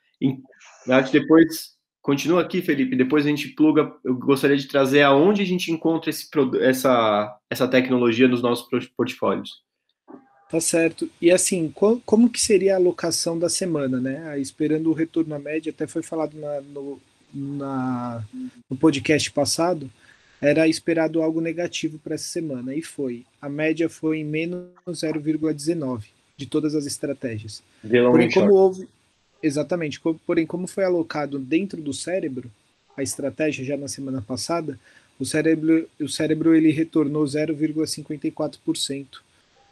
acho 0.89 1.11
que 1.11 1.19
depois. 1.19 1.73
Continua 2.01 2.41
aqui, 2.41 2.61
Felipe. 2.61 2.97
Depois 2.97 3.25
a 3.25 3.29
gente 3.29 3.49
pluga. 3.49 3.93
Eu 4.03 4.15
gostaria 4.15 4.57
de 4.57 4.67
trazer 4.67 5.03
aonde 5.03 5.41
a 5.41 5.45
gente 5.45 5.71
encontra 5.71 6.09
esse, 6.09 6.27
essa, 6.61 7.37
essa 7.49 7.67
tecnologia 7.67 8.27
nos 8.27 8.41
nossos 8.41 8.67
portfólios. 8.89 9.62
Tá 10.49 10.59
certo. 10.61 11.09
E 11.19 11.31
assim, 11.31 11.73
como 12.05 12.29
que 12.29 12.39
seria 12.39 12.73
a 12.73 12.77
alocação 12.77 13.39
da 13.39 13.49
semana, 13.49 13.99
né? 13.99 14.39
Esperando 14.39 14.89
o 14.89 14.93
retorno 14.93 15.33
à 15.33 15.39
média, 15.39 15.71
até 15.71 15.87
foi 15.87 16.03
falado 16.03 16.37
na, 16.37 16.61
no, 16.61 17.01
na, 17.33 18.23
no 18.69 18.77
podcast 18.77 19.31
passado 19.31 19.89
era 20.43 20.67
esperado 20.67 21.21
algo 21.21 21.39
negativo 21.39 21.97
para 21.97 22.15
essa 22.15 22.25
semana, 22.25 22.75
e 22.75 22.81
foi. 22.81 23.23
A 23.41 23.47
média 23.47 23.87
foi 23.87 24.17
em 24.17 24.25
menos 24.25 24.67
0,19 24.85 26.03
de 26.35 26.45
todas 26.45 26.75
as 26.75 26.85
estratégias. 26.85 27.63
Porém, 27.81 28.29
como 28.29 28.53
houve. 28.53 28.87
Exatamente. 29.41 30.01
Porém, 30.25 30.45
como 30.45 30.67
foi 30.67 30.83
alocado 30.83 31.39
dentro 31.39 31.81
do 31.81 31.93
cérebro, 31.93 32.51
a 32.97 33.01
estratégia 33.01 33.63
já 33.63 33.77
na 33.77 33.87
semana 33.87 34.21
passada, 34.21 34.77
o 35.17 35.25
cérebro, 35.25 35.87
o 35.99 36.09
cérebro 36.09 36.53
ele 36.53 36.71
retornou 36.71 37.23
0,54% 37.23 39.05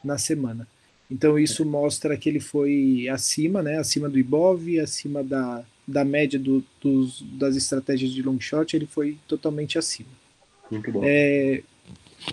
na 0.04 0.18
semana. 0.18 0.68
Então 1.10 1.38
isso 1.38 1.66
mostra 1.66 2.16
que 2.16 2.30
ele 2.30 2.40
foi 2.40 3.08
acima, 3.10 3.62
né, 3.62 3.78
acima 3.78 4.10
do 4.10 4.18
IBOV, 4.18 4.80
acima 4.80 5.24
da, 5.24 5.64
da 5.88 6.06
média 6.06 6.40
do, 6.40 6.64
dos, 6.82 7.22
das 7.34 7.56
estratégias 7.56 8.12
de 8.12 8.22
long 8.22 8.40
short, 8.40 8.76
ele 8.76 8.86
foi 8.86 9.18
totalmente 9.28 9.78
acima. 9.78 10.10
Muito 10.72 10.90
bom. 10.92 11.02
É, 11.04 11.62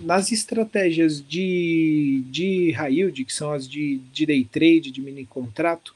nas 0.03 0.31
estratégias 0.31 1.21
de, 1.27 2.23
de 2.29 2.71
high 2.71 2.93
yield, 2.93 3.25
que 3.25 3.33
são 3.33 3.51
as 3.51 3.67
de, 3.67 3.97
de 4.13 4.25
day 4.25 4.45
trade, 4.45 4.91
de 4.91 5.01
mini 5.01 5.25
contrato, 5.25 5.93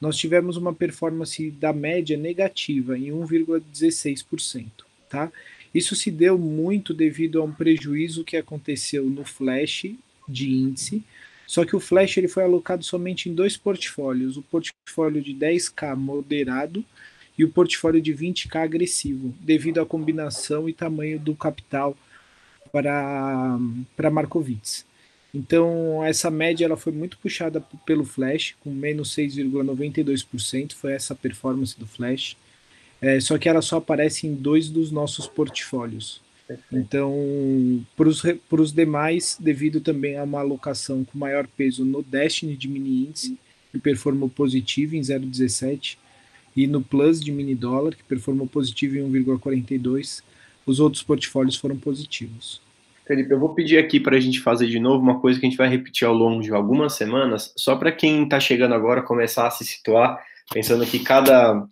nós 0.00 0.16
tivemos 0.16 0.56
uma 0.56 0.74
performance 0.74 1.50
da 1.50 1.72
média 1.72 2.16
negativa 2.16 2.96
em 2.96 3.10
1,16%. 3.10 4.66
Tá? 5.08 5.30
Isso 5.74 5.94
se 5.94 6.10
deu 6.10 6.38
muito 6.38 6.94
devido 6.94 7.40
a 7.40 7.44
um 7.44 7.52
prejuízo 7.52 8.24
que 8.24 8.36
aconteceu 8.36 9.04
no 9.04 9.24
flash 9.24 9.86
de 10.28 10.50
índice, 10.50 11.02
só 11.52 11.66
que 11.66 11.76
o 11.76 11.80
flash 11.80 12.16
ele 12.16 12.28
foi 12.28 12.44
alocado 12.44 12.82
somente 12.82 13.28
em 13.28 13.34
dois 13.34 13.58
portfólios, 13.58 14.38
o 14.38 14.42
portfólio 14.42 15.20
de 15.20 15.34
10k 15.34 15.94
moderado 15.94 16.82
e 17.36 17.44
o 17.44 17.50
portfólio 17.50 18.00
de 18.00 18.10
20k 18.10 18.56
agressivo, 18.56 19.34
devido 19.38 19.78
à 19.78 19.84
combinação 19.84 20.66
e 20.66 20.72
tamanho 20.72 21.18
do 21.18 21.34
capital 21.34 21.94
para, 22.72 23.58
para. 23.94 24.10
Então, 25.34 26.02
essa 26.02 26.30
média 26.30 26.64
ela 26.64 26.78
foi 26.78 26.90
muito 26.90 27.18
puxada 27.18 27.60
pelo 27.84 28.06
Flash, 28.06 28.54
com 28.60 28.70
menos 28.70 29.14
6,92%, 29.14 30.72
foi 30.72 30.94
essa 30.94 31.14
performance 31.14 31.78
do 31.78 31.86
Flash. 31.86 32.34
É, 32.98 33.20
só 33.20 33.36
que 33.36 33.46
ela 33.46 33.60
só 33.60 33.76
aparece 33.76 34.26
em 34.26 34.34
dois 34.34 34.70
dos 34.70 34.90
nossos 34.90 35.26
portfólios. 35.26 36.22
Então, 36.72 37.84
para 37.96 38.60
os 38.60 38.72
demais, 38.72 39.36
devido 39.38 39.80
também 39.80 40.16
a 40.18 40.24
uma 40.24 40.40
alocação 40.40 41.04
com 41.04 41.18
maior 41.18 41.46
peso 41.46 41.84
no 41.84 42.02
Destiny 42.02 42.56
de 42.56 42.68
mini 42.68 43.06
índice, 43.06 43.38
que 43.70 43.78
performou 43.78 44.28
positivo 44.28 44.96
em 44.96 45.00
0,17, 45.00 45.96
e 46.54 46.66
no 46.66 46.82
Plus 46.82 47.20
de 47.20 47.32
mini 47.32 47.54
dólar, 47.54 47.94
que 47.94 48.04
performou 48.04 48.46
positivo 48.46 48.98
em 48.98 49.10
1,42. 49.10 50.22
Os 50.66 50.80
outros 50.80 51.02
portfólios 51.02 51.56
foram 51.56 51.76
positivos. 51.76 52.60
Felipe, 53.06 53.32
eu 53.32 53.38
vou 53.38 53.54
pedir 53.54 53.78
aqui 53.78 53.98
para 53.98 54.16
a 54.16 54.20
gente 54.20 54.40
fazer 54.40 54.68
de 54.68 54.78
novo 54.78 55.02
uma 55.02 55.20
coisa 55.20 55.40
que 55.40 55.46
a 55.46 55.48
gente 55.48 55.58
vai 55.58 55.68
repetir 55.68 56.06
ao 56.06 56.14
longo 56.14 56.40
de 56.40 56.52
algumas 56.52 56.94
semanas, 56.94 57.52
só 57.56 57.74
para 57.74 57.90
quem 57.90 58.22
está 58.22 58.38
chegando 58.38 58.74
agora 58.74 59.02
começar 59.02 59.46
a 59.46 59.50
se 59.50 59.64
situar, 59.64 60.22
pensando 60.52 60.86
que 60.86 61.00
cada, 61.00 61.66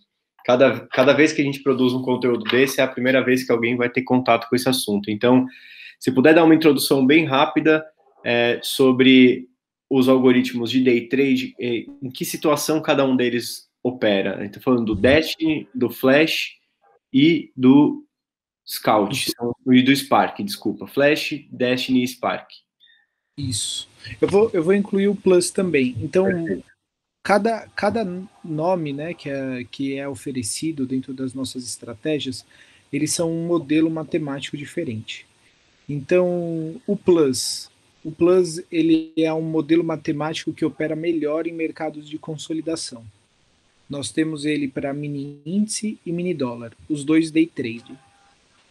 cada, 0.50 0.80
cada 0.88 1.12
vez 1.12 1.32
que 1.32 1.40
a 1.40 1.44
gente 1.44 1.62
produz 1.62 1.92
um 1.92 2.02
conteúdo 2.02 2.42
desse 2.44 2.80
é 2.80 2.84
a 2.84 2.88
primeira 2.88 3.22
vez 3.22 3.44
que 3.44 3.52
alguém 3.52 3.76
vai 3.76 3.88
ter 3.88 4.02
contato 4.02 4.48
com 4.48 4.56
esse 4.56 4.68
assunto. 4.68 5.10
Então, 5.10 5.46
se 5.98 6.10
puder 6.10 6.34
dar 6.34 6.44
uma 6.44 6.54
introdução 6.54 7.06
bem 7.06 7.24
rápida 7.24 7.84
é, 8.24 8.58
sobre 8.62 9.48
os 9.88 10.08
algoritmos 10.08 10.70
de 10.70 10.82
day 10.82 11.08
trade, 11.08 11.54
em 11.58 12.10
que 12.10 12.24
situação 12.24 12.80
cada 12.80 13.04
um 13.04 13.16
deles 13.16 13.68
opera. 13.82 14.44
Está 14.44 14.60
falando 14.60 14.86
do 14.86 14.94
Destiny, 14.94 15.68
do 15.74 15.88
Flash 15.88 16.56
e 17.12 17.52
do 17.56 18.04
Scout, 18.66 19.32
e 19.68 19.82
do 19.82 19.94
Spark, 19.96 20.40
desculpa. 20.42 20.86
Flash, 20.86 21.44
Destiny 21.50 22.04
e 22.04 22.08
Spark. 22.08 22.48
Isso. 23.36 23.88
Eu 24.20 24.28
vou, 24.28 24.50
eu 24.52 24.62
vou 24.62 24.74
incluir 24.74 25.08
o 25.08 25.14
Plus 25.14 25.50
também. 25.50 25.96
Então, 26.00 26.26
cada, 27.22 27.68
cada 27.76 28.06
nome 28.44 28.92
né, 28.92 29.14
que, 29.14 29.28
é, 29.28 29.64
que 29.70 29.96
é 29.96 30.08
oferecido 30.08 30.86
dentro 30.86 31.12
das 31.12 31.34
nossas 31.34 31.64
estratégias, 31.64 32.44
eles 32.92 33.12
são 33.12 33.30
um 33.30 33.46
modelo 33.46 33.90
matemático 33.90 34.56
diferente. 34.56 35.26
Então, 35.88 36.80
o 36.86 36.96
Plus, 36.96 37.70
o 38.04 38.10
Plus 38.10 38.62
ele 38.70 39.12
é 39.16 39.32
um 39.32 39.42
modelo 39.42 39.84
matemático 39.84 40.52
que 40.52 40.64
opera 40.64 40.96
melhor 40.96 41.46
em 41.46 41.52
mercados 41.52 42.08
de 42.08 42.18
consolidação. 42.18 43.04
Nós 43.88 44.10
temos 44.10 44.44
ele 44.44 44.68
para 44.68 44.94
mini 44.94 45.40
índice 45.44 45.98
e 46.06 46.12
mini 46.12 46.32
dólar, 46.32 46.72
os 46.88 47.04
dois 47.04 47.30
day 47.30 47.46
trade. 47.46 47.98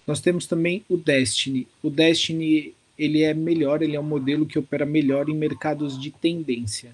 Nós 0.07 0.21
temos 0.21 0.47
também 0.47 0.83
o 0.89 0.97
Destiny. 0.97 1.67
O 1.83 1.89
Destiny 1.89 2.73
ele 2.97 3.21
é 3.21 3.33
melhor, 3.33 3.81
ele 3.81 3.95
é 3.95 3.99
um 3.99 4.03
modelo 4.03 4.45
que 4.45 4.57
opera 4.57 4.85
melhor 4.85 5.29
em 5.29 5.35
mercados 5.35 5.99
de 5.99 6.09
tendência. 6.09 6.91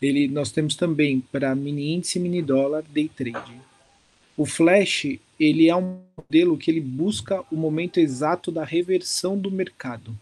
Ele, 0.00 0.28
nós 0.28 0.52
temos 0.52 0.76
também 0.76 1.20
para 1.20 1.54
mini 1.54 1.94
índice, 1.94 2.18
mini 2.20 2.40
dólar, 2.40 2.84
day 2.88 3.08
trade. 3.08 3.52
O 4.36 4.46
flash, 4.46 5.18
ele 5.38 5.68
é 5.68 5.74
um 5.74 5.98
modelo 6.16 6.56
que 6.56 6.70
ele 6.70 6.80
busca 6.80 7.44
o 7.50 7.56
momento 7.56 7.98
exato 7.98 8.52
da 8.52 8.64
reversão 8.64 9.36
do 9.36 9.50
mercado. 9.50 10.16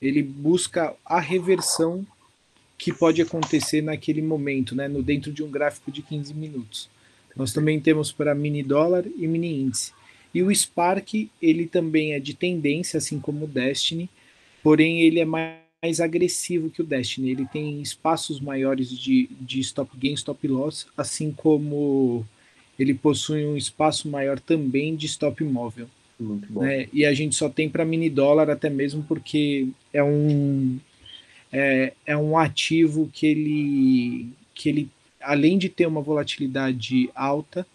Ele 0.00 0.22
busca 0.22 0.94
a 1.04 1.18
reversão 1.18 2.06
que 2.76 2.92
pode 2.92 3.22
acontecer 3.22 3.80
naquele 3.80 4.20
momento, 4.20 4.74
né, 4.74 4.88
no 4.88 5.02
dentro 5.02 5.32
de 5.32 5.42
um 5.42 5.50
gráfico 5.50 5.90
de 5.90 6.02
15 6.02 6.34
minutos. 6.34 6.90
Nós 7.34 7.52
também 7.52 7.80
temos 7.80 8.12
para 8.12 8.34
mini 8.34 8.62
dólar 8.62 9.06
e 9.06 9.26
mini 9.26 9.62
índice. 9.62 9.92
E 10.34 10.42
o 10.42 10.54
Spark, 10.54 11.30
ele 11.40 11.66
também 11.66 12.12
é 12.12 12.20
de 12.20 12.34
tendência, 12.34 12.98
assim 12.98 13.18
como 13.18 13.44
o 13.44 13.48
Destiny, 13.48 14.10
porém 14.62 15.00
ele 15.00 15.20
é 15.20 15.24
mais 15.24 15.63
agressivo 16.00 16.70
que 16.70 16.82
o 16.82 16.84
Destiny. 16.84 17.30
Ele 17.30 17.46
tem 17.46 17.80
espaços 17.80 18.40
maiores 18.40 18.90
de, 18.90 19.28
de 19.40 19.60
stop 19.60 19.96
gain, 19.96 20.14
stop 20.14 20.46
loss, 20.48 20.86
assim 20.96 21.32
como 21.32 22.24
ele 22.78 22.94
possui 22.94 23.44
um 23.44 23.56
espaço 23.56 24.08
maior 24.08 24.40
também 24.40 24.96
de 24.96 25.06
stop 25.06 25.42
móvel. 25.44 25.88
Né? 26.50 26.88
E 26.92 27.04
a 27.04 27.12
gente 27.12 27.34
só 27.34 27.48
tem 27.48 27.68
para 27.68 27.84
mini 27.84 28.08
dólar 28.08 28.48
até 28.48 28.70
mesmo 28.70 29.02
porque 29.02 29.68
é 29.92 30.02
um 30.02 30.78
é, 31.52 31.92
é 32.06 32.16
um 32.16 32.38
ativo 32.38 33.10
que 33.12 33.26
ele 33.26 34.28
que 34.54 34.68
ele 34.68 34.90
além 35.20 35.58
de 35.58 35.68
ter 35.68 35.86
uma 35.86 36.00
volatilidade 36.00 37.10
alta, 37.14 37.66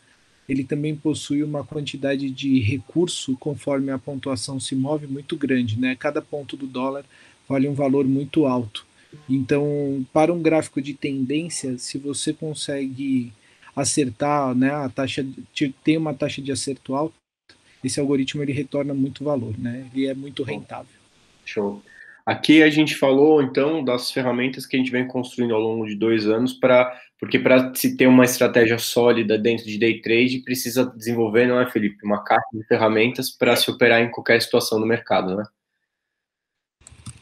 ele 0.48 0.64
também 0.64 0.96
possui 0.96 1.44
uma 1.44 1.64
quantidade 1.64 2.30
de 2.30 2.60
recurso 2.60 3.36
conforme 3.38 3.92
a 3.92 4.00
pontuação 4.00 4.60
se 4.60 4.76
move 4.76 5.06
muito 5.06 5.36
grande, 5.36 5.80
né? 5.80 5.96
Cada 5.96 6.22
ponto 6.22 6.56
do 6.56 6.66
dólar 6.66 7.06
vale 7.50 7.68
um 7.68 7.74
valor 7.74 8.06
muito 8.06 8.46
alto. 8.46 8.86
Então, 9.28 10.06
para 10.14 10.32
um 10.32 10.42
gráfico 10.42 10.82
de 10.82 10.94
tendência, 10.94 11.78
se 11.80 11.98
você 11.98 12.32
consegue 12.32 13.34
acertar, 13.76 14.54
né, 14.54 14.70
a 14.70 14.88
taxa 14.88 15.26
tem 15.84 15.98
uma 15.98 16.14
taxa 16.14 16.42
de 16.42 16.52
acerto 16.52 16.96
alta, 16.96 17.16
esse 17.84 18.00
algoritmo 18.00 18.44
ele 18.44 18.52
retorna 18.52 18.94
muito 18.94 19.24
valor, 19.24 19.58
né? 19.58 19.86
Ele 19.94 20.06
é 20.06 20.14
muito 20.14 20.44
rentável. 20.44 20.94
Show. 21.46 21.82
Aqui 22.26 22.62
a 22.62 22.70
gente 22.70 22.96
falou 22.96 23.42
então 23.42 23.84
das 23.84 24.12
ferramentas 24.12 24.66
que 24.66 24.76
a 24.76 24.80
gente 24.80 24.92
vem 24.92 25.08
construindo 25.08 25.56
ao 25.56 25.62
longo 25.62 25.88
de 25.88 25.96
dois 25.96 26.28
anos 26.28 26.54
para 26.54 26.96
porque 27.20 27.40
para 27.40 27.74
se 27.76 27.98
ter 27.98 28.08
uma 28.08 28.24
estratégia 28.24 28.78
sólida 28.78 29.38
dentro 29.38 29.66
de 29.66 29.78
day 29.78 30.00
trade 30.00 30.40
precisa 30.40 30.86
desenvolver, 30.86 31.48
não 31.48 31.60
é, 31.60 31.70
Felipe, 31.70 32.06
uma 32.06 32.24
caixa 32.24 32.48
de 32.54 32.64
ferramentas 32.66 33.30
para 33.30 33.56
se 33.56 33.70
operar 33.70 34.02
em 34.02 34.12
qualquer 34.12 34.42
situação 34.42 34.80
do 34.80 34.86
mercado, 34.86 35.36
né? 35.36 35.44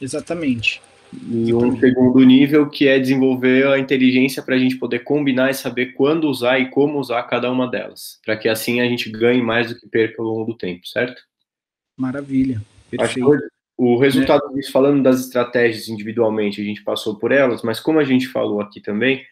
Exatamente. 0.02 0.82
E 1.14 1.54
um 1.54 1.80
segundo 1.80 2.20
nível 2.24 2.70
que 2.70 2.88
é 2.88 3.00
desenvolver 3.00 3.66
a 3.68 3.80
inteligência 3.80 4.44
para 4.44 4.56
a 4.56 4.60
gente 4.60 4.76
poder 4.76 5.00
combinar 5.00 5.50
e 5.50 5.54
saber 5.54 5.94
quando 5.94 6.30
usar 6.30 6.60
e 6.60 6.70
como 6.70 7.00
usar 7.00 7.24
cada 7.24 7.50
uma 7.50 7.70
delas, 7.70 8.20
para 8.26 8.36
que 8.36 8.50
assim 8.50 8.82
a 8.82 8.86
gente 8.86 9.10
ganhe 9.10 9.42
mais 9.42 9.70
do 9.70 9.80
que 9.80 9.88
perca 9.88 10.22
ao 10.22 10.28
longo 10.28 10.52
do 10.52 10.58
tempo, 10.58 10.86
certo? 10.86 11.22
Maravilha. 11.96 12.62
Perfeito. 12.92 13.32
Acho 13.32 13.40
que 13.40 13.48
o 13.78 13.98
resultado 13.98 14.42
é. 14.52 14.54
disso, 14.56 14.72
falando 14.72 15.02
das 15.02 15.22
estratégias 15.22 15.88
individualmente, 15.88 16.60
a 16.60 16.64
gente 16.64 16.84
passou 16.84 17.16
por 17.16 17.32
elas, 17.32 17.62
mas 17.62 17.80
como 17.80 18.00
a 18.00 18.04
gente 18.04 18.28
falou 18.28 18.60
aqui 18.60 18.82
também, 18.82 19.24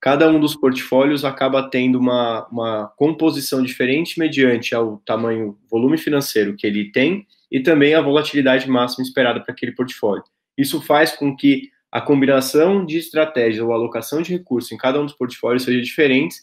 cada 0.00 0.30
um 0.30 0.38
dos 0.38 0.54
portfólios 0.54 1.24
acaba 1.24 1.68
tendo 1.68 1.98
uma, 1.98 2.46
uma 2.48 2.92
composição 2.96 3.62
diferente 3.62 4.18
mediante 4.18 4.74
ao 4.74 4.98
tamanho, 4.98 5.58
volume 5.70 5.98
financeiro 5.98 6.54
que 6.54 6.66
ele 6.66 6.92
tem 6.92 7.26
e 7.54 7.60
também 7.60 7.94
a 7.94 8.00
volatilidade 8.00 8.68
máxima 8.68 9.04
esperada 9.04 9.40
para 9.40 9.52
aquele 9.52 9.70
portfólio. 9.70 10.24
Isso 10.58 10.82
faz 10.82 11.12
com 11.12 11.36
que 11.36 11.70
a 11.90 12.00
combinação 12.00 12.84
de 12.84 12.98
estratégias 12.98 13.64
ou 13.64 13.72
alocação 13.72 14.20
de 14.20 14.32
recursos 14.32 14.72
em 14.72 14.76
cada 14.76 15.00
um 15.00 15.04
dos 15.04 15.14
portfólios 15.14 15.62
seja 15.62 15.80
diferente, 15.80 16.34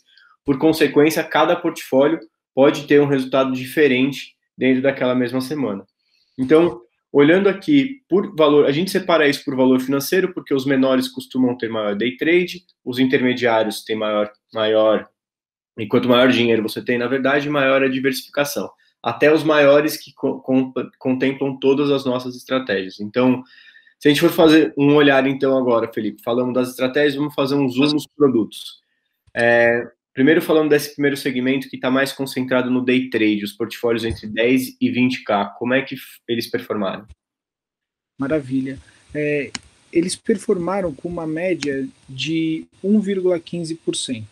por 0.45 0.57
consequência, 0.57 1.21
cada 1.21 1.53
portfólio 1.53 2.17
pode 2.55 2.87
ter 2.87 3.01
um 3.01 3.07
resultado 3.07 3.51
diferente 3.51 4.37
dentro 4.57 4.81
daquela 4.81 5.13
mesma 5.13 5.41
semana. 5.41 5.85
Então, 6.39 6.79
olhando 7.11 7.49
aqui 7.49 7.97
por 8.07 8.33
valor, 8.33 8.65
a 8.65 8.71
gente 8.71 8.89
separa 8.89 9.27
isso 9.27 9.43
por 9.43 9.53
valor 9.53 9.81
financeiro, 9.81 10.33
porque 10.33 10.53
os 10.53 10.65
menores 10.65 11.09
costumam 11.09 11.57
ter 11.57 11.67
maior 11.67 11.93
day 11.93 12.15
trade, 12.15 12.63
os 12.85 12.99
intermediários 12.99 13.83
têm 13.83 13.97
maior, 13.97 14.31
maior, 14.53 15.09
e 15.77 15.85
quanto 15.85 16.07
maior 16.07 16.29
dinheiro 16.29 16.63
você 16.63 16.81
tem, 16.81 16.97
na 16.97 17.07
verdade, 17.07 17.49
maior 17.49 17.83
a 17.83 17.89
diversificação. 17.89 18.71
Até 19.03 19.33
os 19.33 19.43
maiores 19.43 19.97
que 19.97 20.13
co 20.13 20.43
contemplam 20.99 21.57
todas 21.59 21.89
as 21.89 22.05
nossas 22.05 22.35
estratégias. 22.35 22.99
Então, 22.99 23.43
se 23.99 24.07
a 24.07 24.11
gente 24.11 24.21
for 24.21 24.31
fazer 24.31 24.73
um 24.77 24.95
olhar, 24.95 25.25
então, 25.27 25.57
agora, 25.57 25.91
Felipe, 25.93 26.23
falando 26.23 26.53
das 26.53 26.69
estratégias, 26.69 27.15
vamos 27.15 27.35
fazer 27.35 27.55
um 27.55 27.69
zoom 27.69 27.93
nos 27.93 28.07
produtos. 28.07 28.81
É, 29.35 29.87
primeiro, 30.13 30.41
falando 30.41 30.69
desse 30.69 30.93
primeiro 30.93 31.15
segmento 31.15 31.69
que 31.69 31.75
está 31.75 31.89
mais 31.89 32.11
concentrado 32.11 32.69
no 32.69 32.83
day 32.83 33.09
trade, 33.09 33.43
os 33.43 33.53
portfólios 33.53 34.03
entre 34.03 34.27
10 34.27 34.77
e 34.81 34.91
20K, 34.91 35.53
como 35.57 35.73
é 35.73 35.81
que 35.81 35.95
eles 36.27 36.49
performaram? 36.49 37.07
Maravilha. 38.19 38.79
É, 39.13 39.51
eles 39.91 40.15
performaram 40.15 40.93
com 40.93 41.09
uma 41.09 41.27
média 41.27 41.87
de 42.07 42.65
1,15%, 42.83 44.25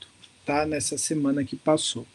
tá? 0.45 0.65
Nessa 0.65 0.97
semana 0.97 1.43
que 1.43 1.55
passou. 1.55 2.07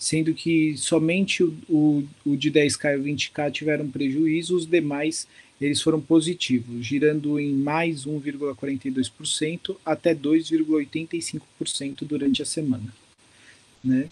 Sendo 0.00 0.32
que 0.32 0.78
somente 0.78 1.44
o, 1.44 1.54
o, 1.68 2.08
o 2.24 2.34
de 2.34 2.50
10K 2.50 2.98
e 2.98 3.14
20K 3.14 3.52
tiveram 3.52 3.86
prejuízo, 3.86 4.56
os 4.56 4.64
demais 4.64 5.28
eles 5.60 5.82
foram 5.82 6.00
positivos, 6.00 6.86
girando 6.86 7.38
em 7.38 7.52
mais 7.52 8.06
1,42% 8.06 9.76
até 9.84 10.14
2,85% 10.14 11.98
durante 12.00 12.40
a 12.40 12.46
semana. 12.46 12.94
Né? 13.84 14.08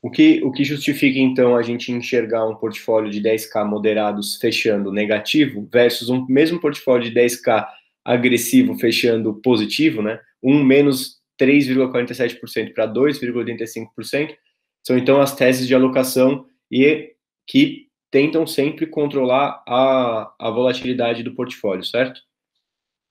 O 0.00 0.08
que, 0.08 0.40
o 0.44 0.52
que 0.52 0.62
justifica, 0.62 1.18
então, 1.18 1.56
a 1.56 1.62
gente 1.62 1.90
enxergar 1.90 2.46
um 2.46 2.54
portfólio 2.54 3.10
de 3.10 3.20
10K 3.20 3.68
moderados 3.68 4.36
fechando 4.36 4.92
negativo 4.92 5.68
versus 5.70 6.08
um 6.08 6.24
mesmo 6.26 6.60
portfólio 6.60 7.10
de 7.10 7.20
10K 7.20 7.66
agressivo 8.04 8.78
fechando 8.78 9.34
positivo, 9.34 10.00
né? 10.00 10.20
Um 10.40 10.62
menos 10.62 11.18
3,47% 11.40 12.72
para 12.72 12.86
2,85%, 12.86 14.36
são 14.82 14.96
então 14.96 15.20
as 15.20 15.34
teses 15.34 15.66
de 15.66 15.74
alocação 15.74 16.46
e 16.70 17.14
que 17.46 17.88
tentam 18.10 18.46
sempre 18.46 18.86
controlar 18.86 19.62
a, 19.66 20.32
a 20.38 20.50
volatilidade 20.50 21.22
do 21.22 21.34
portfólio, 21.34 21.84
certo? 21.84 22.20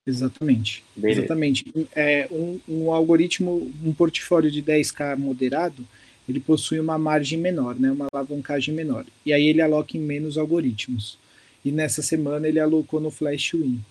Exatamente. 0.05 0.83
Beleza. 0.95 1.21
Exatamente. 1.21 1.65
É, 1.95 2.27
um, 2.31 2.59
um, 2.67 2.91
algoritmo, 2.91 3.71
um 3.83 3.93
portfólio 3.93 4.49
de 4.49 4.61
10K 4.61 5.17
moderado, 5.17 5.85
ele 6.27 6.39
possui 6.39 6.79
uma 6.79 6.97
margem 6.97 7.39
menor, 7.39 7.75
né, 7.79 7.91
uma 7.91 8.07
alavancagem 8.11 8.73
menor. 8.73 9.05
E 9.25 9.31
aí 9.31 9.47
ele 9.47 9.61
aloca 9.61 9.97
em 9.97 9.99
menos 9.99 10.37
algoritmos. 10.37 11.17
E 11.63 11.71
nessa 11.71 12.01
semana 12.01 12.47
ele 12.47 12.59
alocou 12.59 12.99
no 12.99 13.11
Flash 13.11 13.53
Win. 13.53 13.83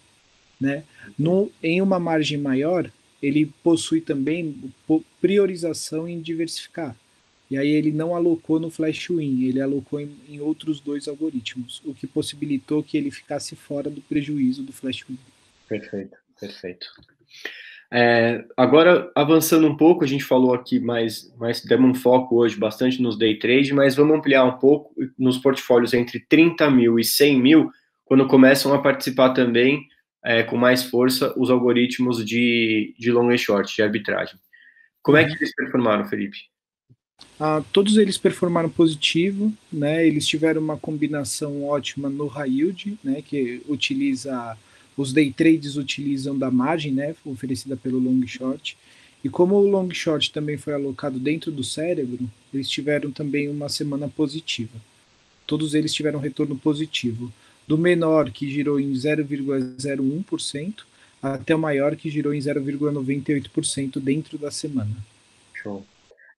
Né? 0.61 0.83
No, 1.19 1.51
em 1.63 1.81
uma 1.81 1.99
margem 2.01 2.39
maior, 2.39 2.91
ele 3.23 3.53
possui 3.63 4.01
também 4.01 4.73
priorização 5.21 6.09
em 6.09 6.21
diversificar. 6.21 6.97
E 7.51 7.57
aí 7.57 7.71
ele 7.71 7.91
não 7.91 8.15
alocou 8.15 8.61
no 8.61 8.71
Flash 8.71 9.09
Win, 9.09 9.45
ele 9.45 9.61
alocou 9.61 10.01
em, 10.01 10.15
em, 10.29 10.41
outros 10.41 10.81
dois 10.81 11.09
algoritmos, 11.09 11.81
o 11.85 11.95
que 11.95 12.07
possibilitou 12.07 12.83
que 12.83 12.97
ele 12.99 13.11
ficasse 13.11 13.57
fora 13.57 13.89
do 13.89 14.03
prejuízo 14.03 14.63
do 14.63 14.73
Flash 14.73 15.05
Win. 15.09 15.19
Perfeito, 15.67 16.17
perfeito. 16.39 16.87
É, 17.91 18.45
agora, 18.55 19.11
avançando 19.15 19.67
um 19.67 19.77
pouco, 19.77 20.05
a 20.05 20.07
gente 20.07 20.23
falou 20.23 20.53
aqui 20.53 20.79
mais, 20.79 21.35
mais, 21.39 21.65
demos 21.65 21.91
um 21.91 21.95
foco 21.95 22.37
hoje 22.37 22.55
bastante 22.55 23.01
nos 23.01 23.17
day 23.17 23.39
trade, 23.39 23.73
mas 23.73 23.97
vamos 23.97 24.19
ampliar 24.19 24.45
um 24.45 24.59
pouco 24.59 24.95
nos 25.19 25.39
portfólios 25.39 25.95
entre 25.95 26.21
30 26.21 26.71
mil 26.71 26.99
e 26.99 27.05
100 27.05 27.41
mil, 27.41 27.71
quando 28.05 28.27
começam 28.27 28.75
a 28.75 28.83
participar 28.83 29.31
também 29.31 29.87
é, 30.23 30.43
com 30.43 30.57
mais 30.57 30.83
força 30.83 31.33
os 31.39 31.51
algoritmos 31.51 32.25
de, 32.25 32.95
de 32.99 33.11
long 33.11 33.31
e 33.31 33.39
short, 33.39 33.75
de 33.75 33.83
arbitragem. 33.83 34.39
Como 35.03 35.17
é 35.17 35.25
que 35.25 35.33
eles 35.33 35.55
performaram, 35.55 36.05
Felipe? 36.05 36.37
Ah, 37.41 37.63
todos 37.73 37.97
eles 37.97 38.19
performaram 38.19 38.69
positivo, 38.69 39.53
né? 39.73 40.05
Eles 40.05 40.27
tiveram 40.27 40.61
uma 40.61 40.77
combinação 40.77 41.65
ótima 41.65 42.09
no 42.09 42.27
high 42.27 42.51
yield, 42.51 42.99
né? 43.03 43.23
Que 43.23 43.63
utiliza 43.69 44.57
os 44.97 45.13
day 45.13 45.33
trades 45.33 45.77
utilizam 45.77 46.37
da 46.37 46.51
margem, 46.51 46.93
né? 46.93 47.15
Oferecida 47.25 47.77
pelo 47.77 48.01
long 48.01 48.27
short. 48.27 48.77
E 49.23 49.29
como 49.29 49.55
o 49.55 49.69
long 49.69 49.89
short 49.93 50.33
também 50.33 50.57
foi 50.57 50.75
alocado 50.75 51.19
dentro 51.21 51.53
do 51.53 51.63
cérebro, 51.63 52.29
eles 52.53 52.69
tiveram 52.69 53.13
também 53.13 53.49
uma 53.49 53.69
semana 53.69 54.09
positiva. 54.09 54.77
Todos 55.47 55.75
eles 55.75 55.95
tiveram 55.95 56.19
retorno 56.19 56.57
positivo. 56.57 57.33
Do 57.69 57.79
menor, 57.79 58.33
que 58.33 58.51
girou 58.51 58.81
em 58.81 58.93
0,01%, 58.93 60.75
até 61.23 61.55
o 61.55 61.59
maior, 61.59 61.95
que 61.95 62.11
girou 62.11 62.35
em 62.35 62.39
0,98% 62.39 64.01
dentro 64.01 64.39
da 64.39 64.51
semana. 64.51 64.97
Show. 65.55 65.85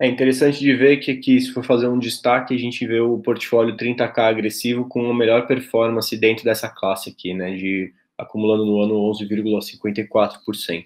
É 0.01 0.07
interessante 0.07 0.59
de 0.59 0.75
ver 0.75 0.97
que 0.97 1.11
aqui, 1.11 1.39
se 1.39 1.53
for 1.53 1.63
fazer 1.63 1.87
um 1.87 1.99
destaque, 1.99 2.55
a 2.55 2.59
gente 2.59 2.87
vê 2.87 3.01
o 3.01 3.19
portfólio 3.19 3.77
30K 3.77 4.19
agressivo 4.19 4.89
com 4.89 5.11
a 5.11 5.15
melhor 5.15 5.47
performance 5.47 6.17
dentro 6.17 6.43
dessa 6.43 6.71
classe 6.71 7.11
aqui, 7.11 7.35
né? 7.35 7.55
De 7.55 7.93
acumulando 8.17 8.65
no 8.65 8.81
ano 8.81 8.95
11,54%. 8.95 10.85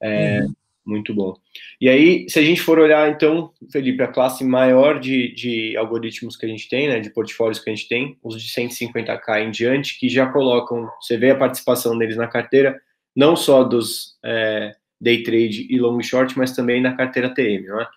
É, 0.00 0.40
uhum. 0.40 0.54
Muito 0.86 1.12
bom. 1.12 1.34
E 1.80 1.88
aí, 1.88 2.30
se 2.30 2.38
a 2.38 2.42
gente 2.42 2.62
for 2.62 2.78
olhar, 2.78 3.10
então, 3.10 3.50
Felipe, 3.72 4.00
a 4.04 4.06
classe 4.06 4.44
maior 4.44 5.00
de, 5.00 5.34
de 5.34 5.76
algoritmos 5.76 6.36
que 6.36 6.46
a 6.46 6.48
gente 6.48 6.68
tem, 6.68 6.88
né, 6.88 7.00
de 7.00 7.10
portfólios 7.10 7.58
que 7.58 7.68
a 7.68 7.74
gente 7.74 7.88
tem, 7.88 8.16
os 8.22 8.40
de 8.40 8.48
150k 8.48 9.42
em 9.42 9.50
diante, 9.50 9.98
que 9.98 10.08
já 10.08 10.26
colocam, 10.30 10.88
você 11.00 11.16
vê 11.16 11.30
a 11.30 11.36
participação 11.36 11.98
deles 11.98 12.16
na 12.16 12.28
carteira, 12.28 12.80
não 13.16 13.34
só 13.34 13.64
dos 13.64 14.16
é, 14.24 14.76
day 15.00 15.24
trade 15.24 15.66
e 15.68 15.76
long 15.76 16.00
short, 16.00 16.38
mas 16.38 16.54
também 16.54 16.80
na 16.80 16.94
carteira 16.94 17.34
TM, 17.34 17.66
não 17.66 17.80
é? 17.80 17.88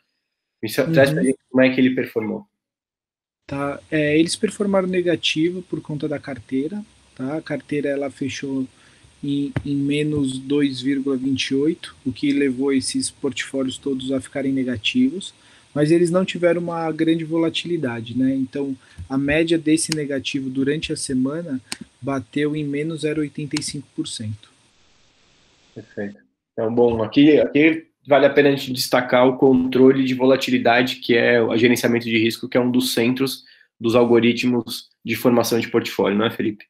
Isso, 0.62 0.82
uhum. 0.82 0.92
Traz 0.92 1.12
pra 1.12 1.24
gente 1.24 1.40
como 1.50 1.64
é 1.64 1.70
que 1.74 1.80
ele 1.80 1.96
performou. 1.96 2.46
Tá, 3.48 3.80
é, 3.90 4.18
eles 4.20 4.36
performaram 4.36 4.88
negativo 4.88 5.62
por 5.64 5.82
conta 5.82 6.08
da 6.08 6.20
carteira, 6.20 6.84
tá? 7.16 7.38
A 7.38 7.42
carteira 7.42 7.90
ela 7.90 8.12
fechou 8.12 8.68
em, 9.24 9.52
em 9.66 9.76
menos 9.76 10.40
2,28, 10.40 11.94
o 12.06 12.12
que 12.12 12.32
levou 12.32 12.72
esses 12.72 13.10
portfólios 13.10 13.78
todos 13.78 14.12
a 14.12 14.22
ficarem 14.22 14.52
negativos, 14.52 15.34
mas 15.74 15.92
eles 15.92 16.12
não 16.12 16.26
tiveram 16.26 16.62
uma 16.62 16.92
grande 16.92 17.24
volatilidade, 17.24 18.18
né? 18.18 18.36
Então, 18.36 18.76
a 19.10 19.18
média 19.18 19.58
desse 19.58 19.96
negativo 19.96 20.50
durante 20.50 20.92
a 20.94 20.96
semana 20.96 21.60
bateu 22.02 22.56
em 22.56 22.64
menos 22.64 23.04
0,85%. 23.04 24.32
Perfeito. 25.74 26.18
Então, 26.54 26.74
bom, 26.74 27.02
aqui, 27.02 27.40
aqui 27.40 27.89
vale 28.08 28.26
a 28.26 28.30
pena 28.30 28.50
a 28.50 28.56
gente 28.56 28.74
destacar 28.74 29.28
o 29.28 29.38
controle 29.38 30.04
de 30.04 30.14
volatilidade, 30.14 30.98
que 30.98 31.16
é 31.16 31.42
o 31.42 31.56
gerenciamento 31.58 32.06
de 32.06 32.18
risco, 32.18 32.48
que 32.48 32.58
é 32.58 32.62
um 32.62 32.72
dos 32.72 32.94
centros 32.94 33.44
dos 33.80 33.96
algoritmos 33.96 34.90
de 35.04 35.16
formação 35.16 35.60
de 35.60 35.70
portfólio, 35.70 36.18
não 36.18 36.26
é, 36.26 36.32
Felipe? 36.32 36.66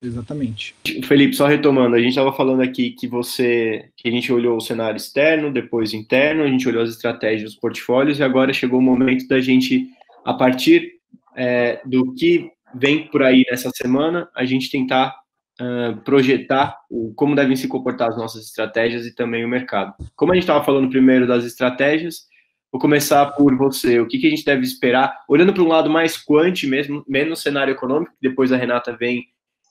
Exatamente. 0.00 0.74
Felipe, 1.04 1.34
só 1.34 1.46
retomando, 1.46 1.96
a 1.96 1.98
gente 1.98 2.10
estava 2.10 2.32
falando 2.32 2.62
aqui 2.62 2.90
que 2.92 3.08
você, 3.08 3.90
que 3.96 4.08
a 4.08 4.12
gente 4.12 4.32
olhou 4.32 4.56
o 4.56 4.60
cenário 4.60 4.96
externo, 4.96 5.52
depois 5.52 5.92
interno, 5.92 6.44
a 6.44 6.48
gente 6.48 6.68
olhou 6.68 6.82
as 6.82 6.90
estratégias 6.90 7.50
dos 7.50 7.60
portfólios 7.60 8.20
e 8.20 8.22
agora 8.22 8.52
chegou 8.52 8.78
o 8.78 8.82
momento 8.82 9.26
da 9.26 9.40
gente, 9.40 9.88
a 10.24 10.32
partir 10.32 10.92
é, 11.36 11.80
do 11.84 12.14
que 12.14 12.48
vem 12.74 13.08
por 13.08 13.22
aí 13.24 13.44
nessa 13.50 13.70
semana, 13.74 14.28
a 14.34 14.44
gente 14.44 14.70
tentar 14.70 15.16
uh, 15.60 15.96
projetar 16.02 16.78
o, 16.90 17.12
como 17.14 17.34
devem 17.34 17.56
se 17.56 17.68
comportar 17.68 18.08
as 18.08 18.16
nossas 18.16 18.44
estratégias 18.44 19.06
e 19.06 19.14
também 19.14 19.44
o 19.44 19.48
mercado. 19.48 19.94
Como 20.16 20.32
a 20.32 20.34
gente 20.34 20.44
estava 20.44 20.64
falando 20.64 20.90
primeiro 20.90 21.26
das 21.26 21.44
estratégias, 21.44 22.26
vou 22.72 22.80
começar 22.80 23.26
por 23.32 23.56
você. 23.56 24.00
O 24.00 24.06
que, 24.06 24.18
que 24.18 24.26
a 24.26 24.30
gente 24.30 24.44
deve 24.44 24.62
esperar, 24.62 25.24
olhando 25.28 25.52
para 25.52 25.62
um 25.62 25.68
lado 25.68 25.90
mais 25.90 26.16
quant 26.16 26.64
mesmo, 26.64 27.04
menos 27.08 27.40
cenário 27.40 27.72
econômico, 27.72 28.12
depois 28.20 28.52
a 28.52 28.56
Renata 28.56 28.96
vem 28.96 29.26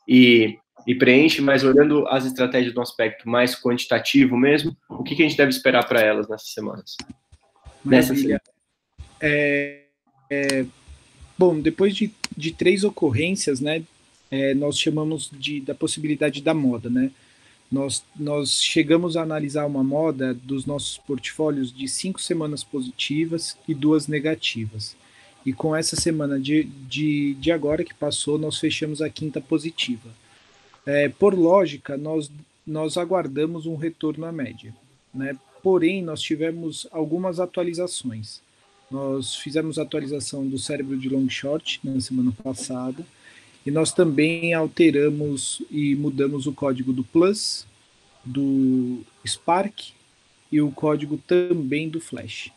e, 0.08 0.58
e 0.86 0.96
preenche, 0.96 1.42
mas 1.42 1.64
olhando 1.64 2.08
as 2.08 2.26
estratégias 2.26 2.74
do 2.74 2.82
aspecto 2.82 3.28
mais 3.30 3.60
quantitativo 3.60 4.38
mesmo, 4.38 4.76
o 4.90 5.04
que, 5.04 5.16
que 5.16 5.24
a 5.24 5.28
gente 5.28 5.38
deve 5.38 5.50
esperar 5.50 5.88
para 5.88 6.02
elas 6.02 6.28
nessas 6.28 6.54
semanas? 6.54 6.96
Nessa 7.84 8.16
semana. 8.16 8.42
É, 9.20 9.86
é, 10.30 10.66
bom, 11.38 11.60
depois 11.60 11.96
de, 11.96 12.12
de 12.36 12.52
três 12.52 12.84
ocorrências, 12.84 13.60
né, 13.60 13.84
é, 14.30 14.54
nós 14.54 14.80
chamamos 14.80 15.30
de, 15.32 15.62
da 15.62 15.74
possibilidade 15.74 16.42
da 16.42 16.54
moda, 16.54 16.90
né? 16.90 17.12
Nós, 17.70 18.04
nós 18.16 18.62
chegamos 18.62 19.18
a 19.18 19.24
analisar 19.24 19.66
uma 19.66 19.84
moda 19.84 20.34
dos 20.34 20.66
nossos 20.66 20.98
portfólios 20.98 21.74
de 21.74 21.88
cinco 21.88 22.22
semanas 22.22 22.64
positivas 22.64 23.58
e 23.68 23.74
duas 23.74 24.08
negativas. 24.08 24.96
E 25.46 25.52
com 25.52 25.76
essa 25.76 25.96
semana 25.96 26.40
de, 26.40 26.64
de, 26.64 27.34
de 27.36 27.52
agora 27.52 27.84
que 27.84 27.94
passou, 27.94 28.38
nós 28.38 28.58
fechamos 28.58 29.02
a 29.02 29.10
quinta 29.10 29.42
positiva. 29.42 30.10
É, 30.86 31.10
por 31.10 31.38
lógica, 31.38 31.98
nós, 31.98 32.32
nós 32.66 32.98
aguardamos 32.98 33.66
um 33.66 33.76
retorno 33.76 34.26
à 34.26 34.32
média. 34.32 34.74
Né? 35.14 35.38
Porém, 35.62 36.02
nós 36.02 36.22
tivemos 36.22 36.88
algumas 36.90 37.38
atualizações. 37.38 38.42
Nós 38.90 39.36
fizemos 39.36 39.78
atualização 39.78 40.48
do 40.48 40.58
cérebro 40.58 40.98
de 40.98 41.10
long 41.10 41.30
short 41.30 41.82
na 41.84 42.00
semana 42.00 42.32
passada 42.42 43.06
e 43.68 43.72
nós 43.72 43.92
também 43.92 44.54
alteramos 44.54 45.62
e 45.70 45.94
mudamos 45.94 46.48
o 46.48 46.54
código 46.54 46.94
do 46.94 47.04
Plus, 47.04 47.68
do 48.24 49.02
Spark 49.28 49.90
e 50.50 50.62
o 50.62 50.72
código 50.72 51.18
também 51.28 51.90
do 51.90 52.00
Flash. 52.00 52.50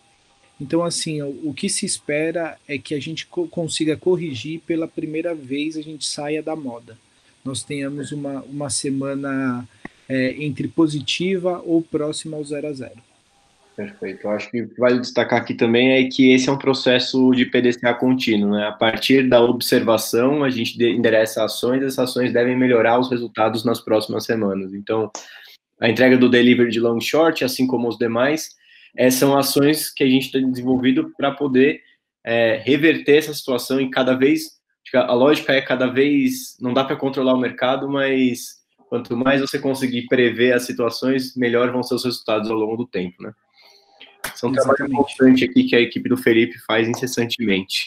Então, 0.60 0.84
assim, 0.84 1.20
o, 1.20 1.52
que 1.52 1.68
se 1.68 1.84
espera 1.84 2.56
é 2.68 2.78
que 2.78 2.94
a 2.94 3.00
gente 3.00 3.26
co 3.26 3.48
consiga 3.48 3.96
corrigir 3.96 4.60
pela 4.60 4.86
primeira 4.86 5.34
vez, 5.34 5.76
a 5.76 5.82
gente 5.82 6.06
saia 6.06 6.40
da 6.40 6.54
moda. 6.54 6.96
Nós 7.44 7.64
tenhamos 7.64 8.12
uma, 8.12 8.42
uma 8.42 8.70
semana 8.70 9.68
é, 10.08 10.36
entre 10.40 10.68
positiva 10.68 11.60
ou 11.66 11.82
próxima 11.82 12.36
ao 12.36 12.44
zero 12.44 12.68
a 12.68 12.72
zero. 12.72 13.02
Perfeito. 13.80 14.26
Eu 14.26 14.30
acho 14.32 14.50
que 14.50 14.62
vale 14.78 15.00
destacar 15.00 15.40
aqui 15.40 15.54
também 15.54 15.92
é 15.92 16.06
que 16.06 16.32
esse 16.32 16.50
é 16.50 16.52
um 16.52 16.58
processo 16.58 17.30
de 17.30 17.46
PDCA 17.46 17.94
contínuo. 17.94 18.50
Né? 18.50 18.66
A 18.66 18.72
partir 18.72 19.26
da 19.26 19.40
observação, 19.40 20.44
a 20.44 20.50
gente 20.50 20.76
endereça 20.84 21.42
ações, 21.42 21.82
essas 21.82 22.10
ações 22.10 22.30
devem 22.30 22.54
melhorar 22.54 22.98
os 22.98 23.10
resultados 23.10 23.64
nas 23.64 23.80
próximas 23.80 24.26
semanas. 24.26 24.74
Então, 24.74 25.10
a 25.80 25.88
entrega 25.88 26.18
do 26.18 26.28
delivery 26.28 26.70
de 26.70 26.78
long 26.78 27.00
short, 27.00 27.42
assim 27.42 27.66
como 27.66 27.88
os 27.88 27.96
demais, 27.96 28.50
é, 28.94 29.10
são 29.10 29.34
ações 29.34 29.90
que 29.90 30.04
a 30.04 30.06
gente 30.06 30.30
tem 30.30 30.50
desenvolvido 30.50 31.14
para 31.16 31.30
poder 31.30 31.80
é, 32.22 32.60
reverter 32.62 33.16
essa 33.16 33.32
situação 33.32 33.80
e 33.80 33.88
cada 33.88 34.12
vez 34.12 34.60
a 34.92 35.14
lógica 35.14 35.54
é 35.54 35.62
cada 35.62 35.86
vez 35.86 36.56
não 36.60 36.74
dá 36.74 36.84
para 36.84 36.96
controlar 36.96 37.32
o 37.32 37.40
mercado, 37.40 37.88
mas 37.88 38.56
quanto 38.90 39.16
mais 39.16 39.40
você 39.40 39.58
conseguir 39.58 40.06
prever 40.06 40.52
as 40.52 40.64
situações, 40.64 41.34
melhor 41.34 41.72
vão 41.72 41.82
ser 41.82 41.94
os 41.94 42.04
resultados 42.04 42.50
ao 42.50 42.58
longo 42.58 42.76
do 42.76 42.86
tempo, 42.86 43.22
né? 43.22 43.32
São 44.34 44.50
um 44.50 44.52
trabalho 44.52 44.86
importante 44.86 45.44
aqui 45.44 45.64
que 45.64 45.76
a 45.76 45.80
equipe 45.80 46.08
do 46.08 46.16
Felipe 46.16 46.58
faz 46.66 46.88
incessantemente. 46.88 47.86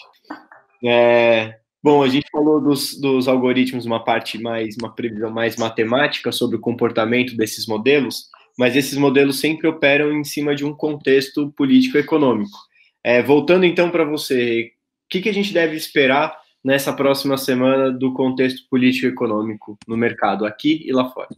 É, 0.84 1.58
bom, 1.82 2.04
a 2.04 2.08
gente 2.08 2.28
falou 2.32 2.62
dos, 2.62 3.00
dos 3.00 3.28
algoritmos, 3.28 3.86
uma 3.86 4.04
parte 4.04 4.42
mais, 4.42 4.76
uma 4.78 4.94
previsão 4.94 5.32
mais 5.32 5.56
matemática 5.56 6.32
sobre 6.32 6.58
o 6.58 6.62
comportamento 6.62 7.36
desses 7.36 7.66
modelos 7.66 8.30
mas 8.58 8.76
esses 8.76 8.98
modelos 8.98 9.40
sempre 9.40 9.68
operam 9.68 10.12
em 10.12 10.24
cima 10.24 10.56
de 10.56 10.66
um 10.66 10.74
contexto 10.74 11.52
político-econômico. 11.52 12.58
É, 13.04 13.22
voltando 13.22 13.66
então 13.66 13.90
para 13.90 14.06
você, 14.06 14.72
o 15.06 15.10
que, 15.10 15.22
que 15.22 15.30
a 15.30 15.34
gente 15.34 15.54
deve 15.54 15.76
esperar 15.76 16.36
nessa 16.64 16.94
próxima 16.94 17.38
semana 17.38 17.92
do 17.92 18.14
contexto 18.14 18.68
político-econômico 18.70 19.78
no 19.88 19.98
mercado, 19.98 20.46
aqui 20.46 20.84
e 20.86 20.92
lá 20.92 21.10
fora? 21.10 21.30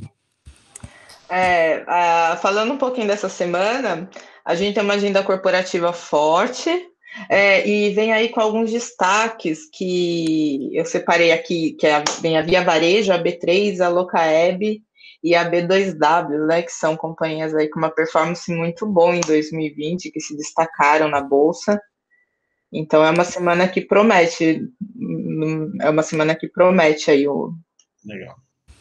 É, 1.30 1.84
falando 2.42 2.74
um 2.74 2.78
pouquinho 2.78 3.08
dessa 3.08 3.30
semana, 3.30 4.10
a 4.44 4.56
gente 4.56 4.76
tem 4.76 4.84
uma 4.84 4.94
agenda 4.94 5.24
corporativa 5.24 5.92
forte, 5.92 6.70
é, 7.30 7.68
e 7.68 7.92
vem 7.92 8.12
aí 8.12 8.30
com 8.30 8.42
alguns 8.42 8.72
destaques 8.72 9.70
que 9.72 10.70
eu 10.74 10.86
separei 10.86 11.32
aqui, 11.32 11.74
que 11.74 11.88
é, 11.88 12.04
vem 12.22 12.38
a 12.38 12.42
Via 12.42 12.64
Varejo, 12.64 13.14
a 13.14 13.22
B3, 13.22 13.80
a 13.80 13.88
Locaeb 13.88 14.82
e 15.24 15.34
a 15.34 15.50
B2W, 15.50 16.46
né, 16.46 16.62
que 16.62 16.72
são 16.72 16.96
companhias 16.98 17.56
aí 17.56 17.70
com 17.70 17.80
uma 17.80 17.90
performance 17.90 18.54
muito 18.54 18.86
boa 18.86 19.16
em 19.16 19.22
2020, 19.22 20.12
que 20.12 20.20
se 20.20 20.36
destacaram 20.36 21.08
na 21.08 21.22
bolsa. 21.22 21.82
Então 22.72 23.04
é 23.04 23.10
uma 23.10 23.24
semana 23.24 23.68
que 23.68 23.82
promete, 23.82 24.62
é 25.82 25.90
uma 25.90 26.04
semana 26.04 26.36
que 26.36 26.50
promete 26.50 27.10
aí 27.10 27.28
o 27.28 27.54
Legal. 28.06 28.36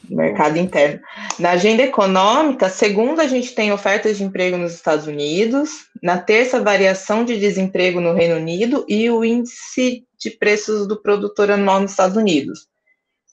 Mercado 0.09 0.59
interno. 0.59 1.01
Na 1.39 1.51
agenda 1.51 1.83
econômica, 1.83 2.69
segunda 2.69 3.23
a 3.23 3.27
gente 3.27 3.55
tem 3.55 3.73
ofertas 3.73 4.17
de 4.17 4.25
emprego 4.25 4.57
nos 4.57 4.75
Estados 4.75 5.07
Unidos, 5.07 5.87
na 6.03 6.19
terça 6.19 6.61
variação 6.61 7.25
de 7.25 7.39
desemprego 7.39 8.01
no 8.01 8.13
Reino 8.15 8.37
Unido 8.37 8.85
e 8.89 9.11
o 9.11 9.25
índice 9.25 10.05
de 10.19 10.31
preços 10.31 10.87
do 10.87 11.01
produtor 11.01 11.51
anual 11.51 11.81
nos 11.81 11.91
Estados 11.91 12.17
Unidos. 12.17 12.67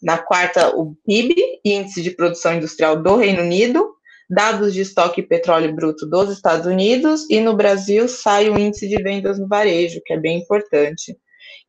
Na 0.02 0.18
quarta, 0.18 0.76
o 0.76 0.96
PIB, 1.06 1.36
Índice 1.64 2.02
de 2.02 2.12
Produção 2.12 2.56
Industrial 2.56 3.02
do 3.02 3.18
Reino 3.18 3.44
Unido, 3.44 3.94
dados 4.28 4.74
de 4.74 4.82
estoque 4.82 5.22
petróleo 5.22 5.76
bruto 5.76 6.08
dos 6.08 6.32
Estados 6.32 6.66
Unidos, 6.66 7.30
e 7.30 7.40
no 7.40 7.56
Brasil 7.56 8.08
sai 8.08 8.50
o 8.50 8.58
Índice 8.58 8.88
de 8.88 9.02
Vendas 9.02 9.38
no 9.38 9.48
Varejo, 9.48 10.02
que 10.04 10.14
é 10.14 10.18
bem 10.18 10.40
importante. 10.40 11.16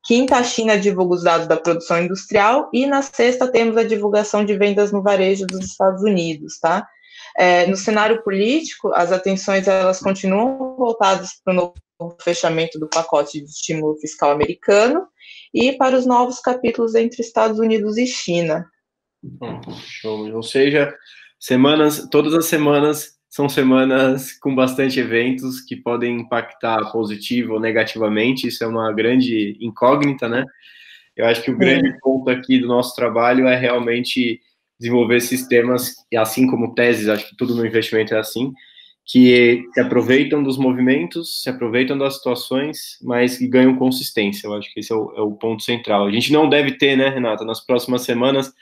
Quinta, 0.04 0.36
a 0.36 0.42
China 0.42 0.78
divulga 0.78 1.14
os 1.14 1.22
dados 1.22 1.46
da 1.46 1.56
produção 1.56 2.02
industrial, 2.02 2.68
e 2.72 2.86
na 2.86 3.02
sexta 3.02 3.50
temos 3.50 3.76
a 3.76 3.84
divulgação 3.84 4.44
de 4.44 4.56
vendas 4.56 4.90
no 4.90 5.02
varejo 5.02 5.46
dos 5.46 5.64
Estados 5.64 6.02
Unidos, 6.02 6.58
tá? 6.58 6.86
É, 7.38 7.66
no 7.66 7.76
cenário 7.76 8.22
político, 8.22 8.92
as 8.94 9.12
atenções 9.12 9.66
elas 9.68 10.00
continuam 10.00 10.76
voltadas 10.76 11.40
para 11.44 11.52
o 11.52 11.56
novo 11.56 12.16
fechamento 12.20 12.78
do 12.78 12.88
pacote 12.88 13.40
de 13.40 13.48
estímulo 13.48 13.96
fiscal 13.98 14.32
americano, 14.32 15.06
e 15.54 15.72
para 15.72 15.96
os 15.96 16.04
novos 16.04 16.40
capítulos 16.40 16.94
entre 16.94 17.22
Estados 17.22 17.58
Unidos 17.58 17.96
e 17.96 18.06
China. 18.06 18.66
Show. 19.86 20.34
Ou 20.34 20.42
seja, 20.42 20.92
semanas, 21.38 22.08
todas 22.10 22.34
as 22.34 22.46
semanas 22.46 23.12
são 23.32 23.48
semanas 23.48 24.34
com 24.34 24.54
bastante 24.54 25.00
eventos 25.00 25.58
que 25.62 25.74
podem 25.74 26.20
impactar 26.20 26.92
positivo 26.92 27.54
ou 27.54 27.60
negativamente, 27.60 28.46
isso 28.46 28.62
é 28.62 28.66
uma 28.66 28.92
grande 28.92 29.56
incógnita, 29.58 30.28
né? 30.28 30.44
Eu 31.16 31.24
acho 31.24 31.42
que 31.42 31.50
o 31.50 31.56
grande 31.56 31.88
é. 31.88 31.96
ponto 32.02 32.28
aqui 32.28 32.58
do 32.58 32.68
nosso 32.68 32.94
trabalho 32.94 33.46
é 33.46 33.56
realmente 33.56 34.38
desenvolver 34.78 35.18
sistemas, 35.20 35.94
e 36.12 36.16
assim 36.16 36.46
como 36.46 36.74
teses, 36.74 37.08
acho 37.08 37.26
que 37.26 37.34
tudo 37.34 37.54
no 37.54 37.64
investimento 37.64 38.14
é 38.14 38.18
assim, 38.18 38.52
que 39.06 39.64
se 39.72 39.80
aproveitam 39.80 40.42
dos 40.42 40.58
movimentos, 40.58 41.40
se 41.40 41.48
aproveitam 41.48 41.96
das 41.96 42.16
situações, 42.16 42.98
mas 43.00 43.38
que 43.38 43.48
ganham 43.48 43.76
consistência. 43.76 44.46
Eu 44.46 44.54
acho 44.54 44.70
que 44.74 44.80
esse 44.80 44.92
é 44.92 44.94
o, 44.94 45.10
é 45.16 45.20
o 45.22 45.32
ponto 45.32 45.62
central. 45.62 46.06
A 46.06 46.12
gente 46.12 46.30
não 46.30 46.50
deve 46.50 46.72
ter, 46.72 46.96
né, 46.96 47.08
Renata, 47.08 47.46
nas 47.46 47.64
próximas 47.64 48.02
semanas, 48.02 48.52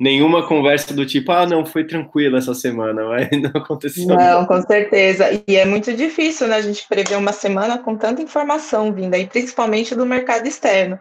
nenhuma 0.00 0.46
conversa 0.46 0.94
do 0.94 1.04
tipo, 1.04 1.30
ah, 1.30 1.46
não, 1.46 1.66
foi 1.66 1.84
tranquila 1.84 2.38
essa 2.38 2.54
semana, 2.54 3.04
mas 3.04 3.28
não 3.38 3.60
aconteceu. 3.60 4.06
Não, 4.06 4.46
com 4.46 4.62
certeza. 4.62 5.28
E 5.46 5.56
é 5.56 5.66
muito 5.66 5.92
difícil, 5.92 6.48
né, 6.48 6.56
a 6.56 6.62
gente 6.62 6.88
prever 6.88 7.16
uma 7.16 7.32
semana 7.32 7.76
com 7.78 7.94
tanta 7.94 8.22
informação 8.22 8.94
vinda, 8.94 9.18
e 9.18 9.26
principalmente 9.26 9.94
do 9.94 10.06
mercado 10.06 10.48
externo. 10.48 10.98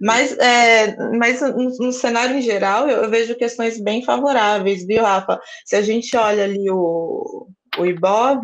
Mas, 0.00 0.32
é, 0.38 0.96
mas 1.18 1.42
no, 1.42 1.68
no, 1.86 1.92
cenário 1.92 2.36
em 2.36 2.40
geral, 2.40 2.88
eu, 2.88 3.02
eu, 3.02 3.10
vejo 3.10 3.34
questões 3.34 3.78
bem 3.78 4.02
favoráveis, 4.02 4.86
viu, 4.86 5.02
Rafa? 5.02 5.38
Se 5.66 5.76
a 5.76 5.82
gente 5.82 6.16
olha 6.16 6.44
ali 6.44 6.70
o, 6.70 7.46
o 7.76 7.84
IBOV, 7.84 8.42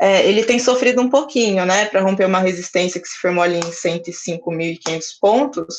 é, 0.00 0.26
ele 0.26 0.42
tem 0.42 0.58
sofrido 0.58 1.00
um 1.00 1.08
pouquinho, 1.08 1.64
né, 1.64 1.84
para 1.84 2.00
romper 2.00 2.24
uma 2.26 2.40
resistência 2.40 3.00
que 3.00 3.06
se 3.06 3.18
formou 3.18 3.44
ali 3.44 3.58
em 3.58 3.60
105.500 3.60 5.02
pontos, 5.20 5.76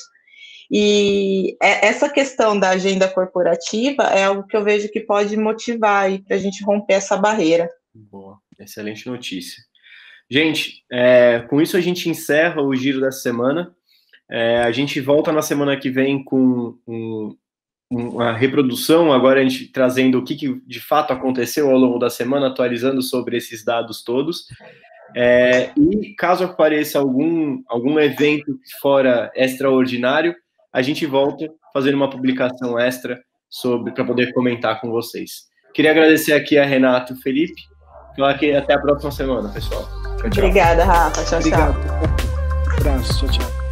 e 0.72 1.56
é, 1.62 1.88
essa 1.88 2.10
questão 2.10 2.60
da 2.60 2.70
agenda 2.70 3.08
corporativa 3.08 4.04
é 4.04 4.26
algo 4.26 4.48
que 4.48 4.56
eu 4.56 4.64
vejo 4.64 4.90
que 4.90 5.00
pode 5.00 5.38
motivar 5.38 6.10
para 6.24 6.36
a 6.36 6.40
gente 6.40 6.64
romper 6.64 6.96
essa 6.96 7.18
barreira. 7.18 7.70
Boa, 7.94 8.38
excelente 8.60 9.08
notícia. 9.08 9.64
Gente, 10.30 10.84
é, 10.92 11.40
com 11.50 11.62
isso 11.62 11.78
a 11.78 11.82
gente 11.82 12.10
encerra 12.10 12.62
o 12.62 12.76
giro 12.76 13.00
dessa 13.00 13.20
semana. 13.20 13.74
É, 14.30 14.64
a 14.64 14.72
gente 14.72 15.00
volta 15.00 15.32
na 15.32 15.42
semana 15.42 15.78
que 15.78 15.90
vem 15.90 16.24
com 16.24 16.78
um, 16.88 17.38
uma 17.92 18.34
reprodução, 18.34 19.14
agora 19.14 19.40
a 19.40 19.44
gente 19.44 19.68
trazendo 19.68 20.18
o 20.18 20.24
que, 20.24 20.36
que, 20.36 20.62
de 20.66 20.80
fato 20.80 21.14
aconteceu 21.14 21.70
ao 21.70 21.78
longo 21.78 22.00
da 22.00 22.10
semana, 22.10 22.48
atualizando 22.48 23.02
sobre 23.04 23.38
esses 23.38 23.64
dados 23.64 24.04
todos. 24.04 24.48
É, 25.16 25.72
e 25.78 26.16
caso 26.16 26.44
apareça 26.44 26.98
algum, 26.98 27.62
algum 27.68 28.00
evento 28.00 28.60
fora 28.82 29.32
extraordinário, 29.36 30.36
a 30.76 30.82
gente 30.82 31.06
volta 31.06 31.50
fazendo 31.74 31.96
uma 31.96 32.10
publicação 32.10 32.78
extra 32.78 33.18
sobre 33.50 33.94
para 33.94 34.04
poder 34.04 34.34
comentar 34.34 34.82
com 34.82 34.92
vocês. 34.92 35.46
Queria 35.74 35.92
agradecer 35.92 36.34
aqui 36.34 36.58
a 36.58 36.66
Renato 36.66 37.14
e 37.14 37.16
o 37.16 37.22
Felipe. 37.22 37.62
Falar 38.18 38.38
que 38.38 38.54
até 38.54 38.74
a 38.74 38.80
próxima 38.80 39.12
semana, 39.12 39.48
pessoal. 39.48 39.84
Tchau, 40.18 40.30
tchau. 40.30 40.44
Obrigada, 40.44 40.84
Rafa. 40.84 41.24
Tchau, 41.24 41.40
Obrigado. 41.40 41.74
tchau. 41.82 41.96
Um 42.68 42.92
abraço. 42.92 43.26
Tchau, 43.26 43.30
tchau. 43.30 43.65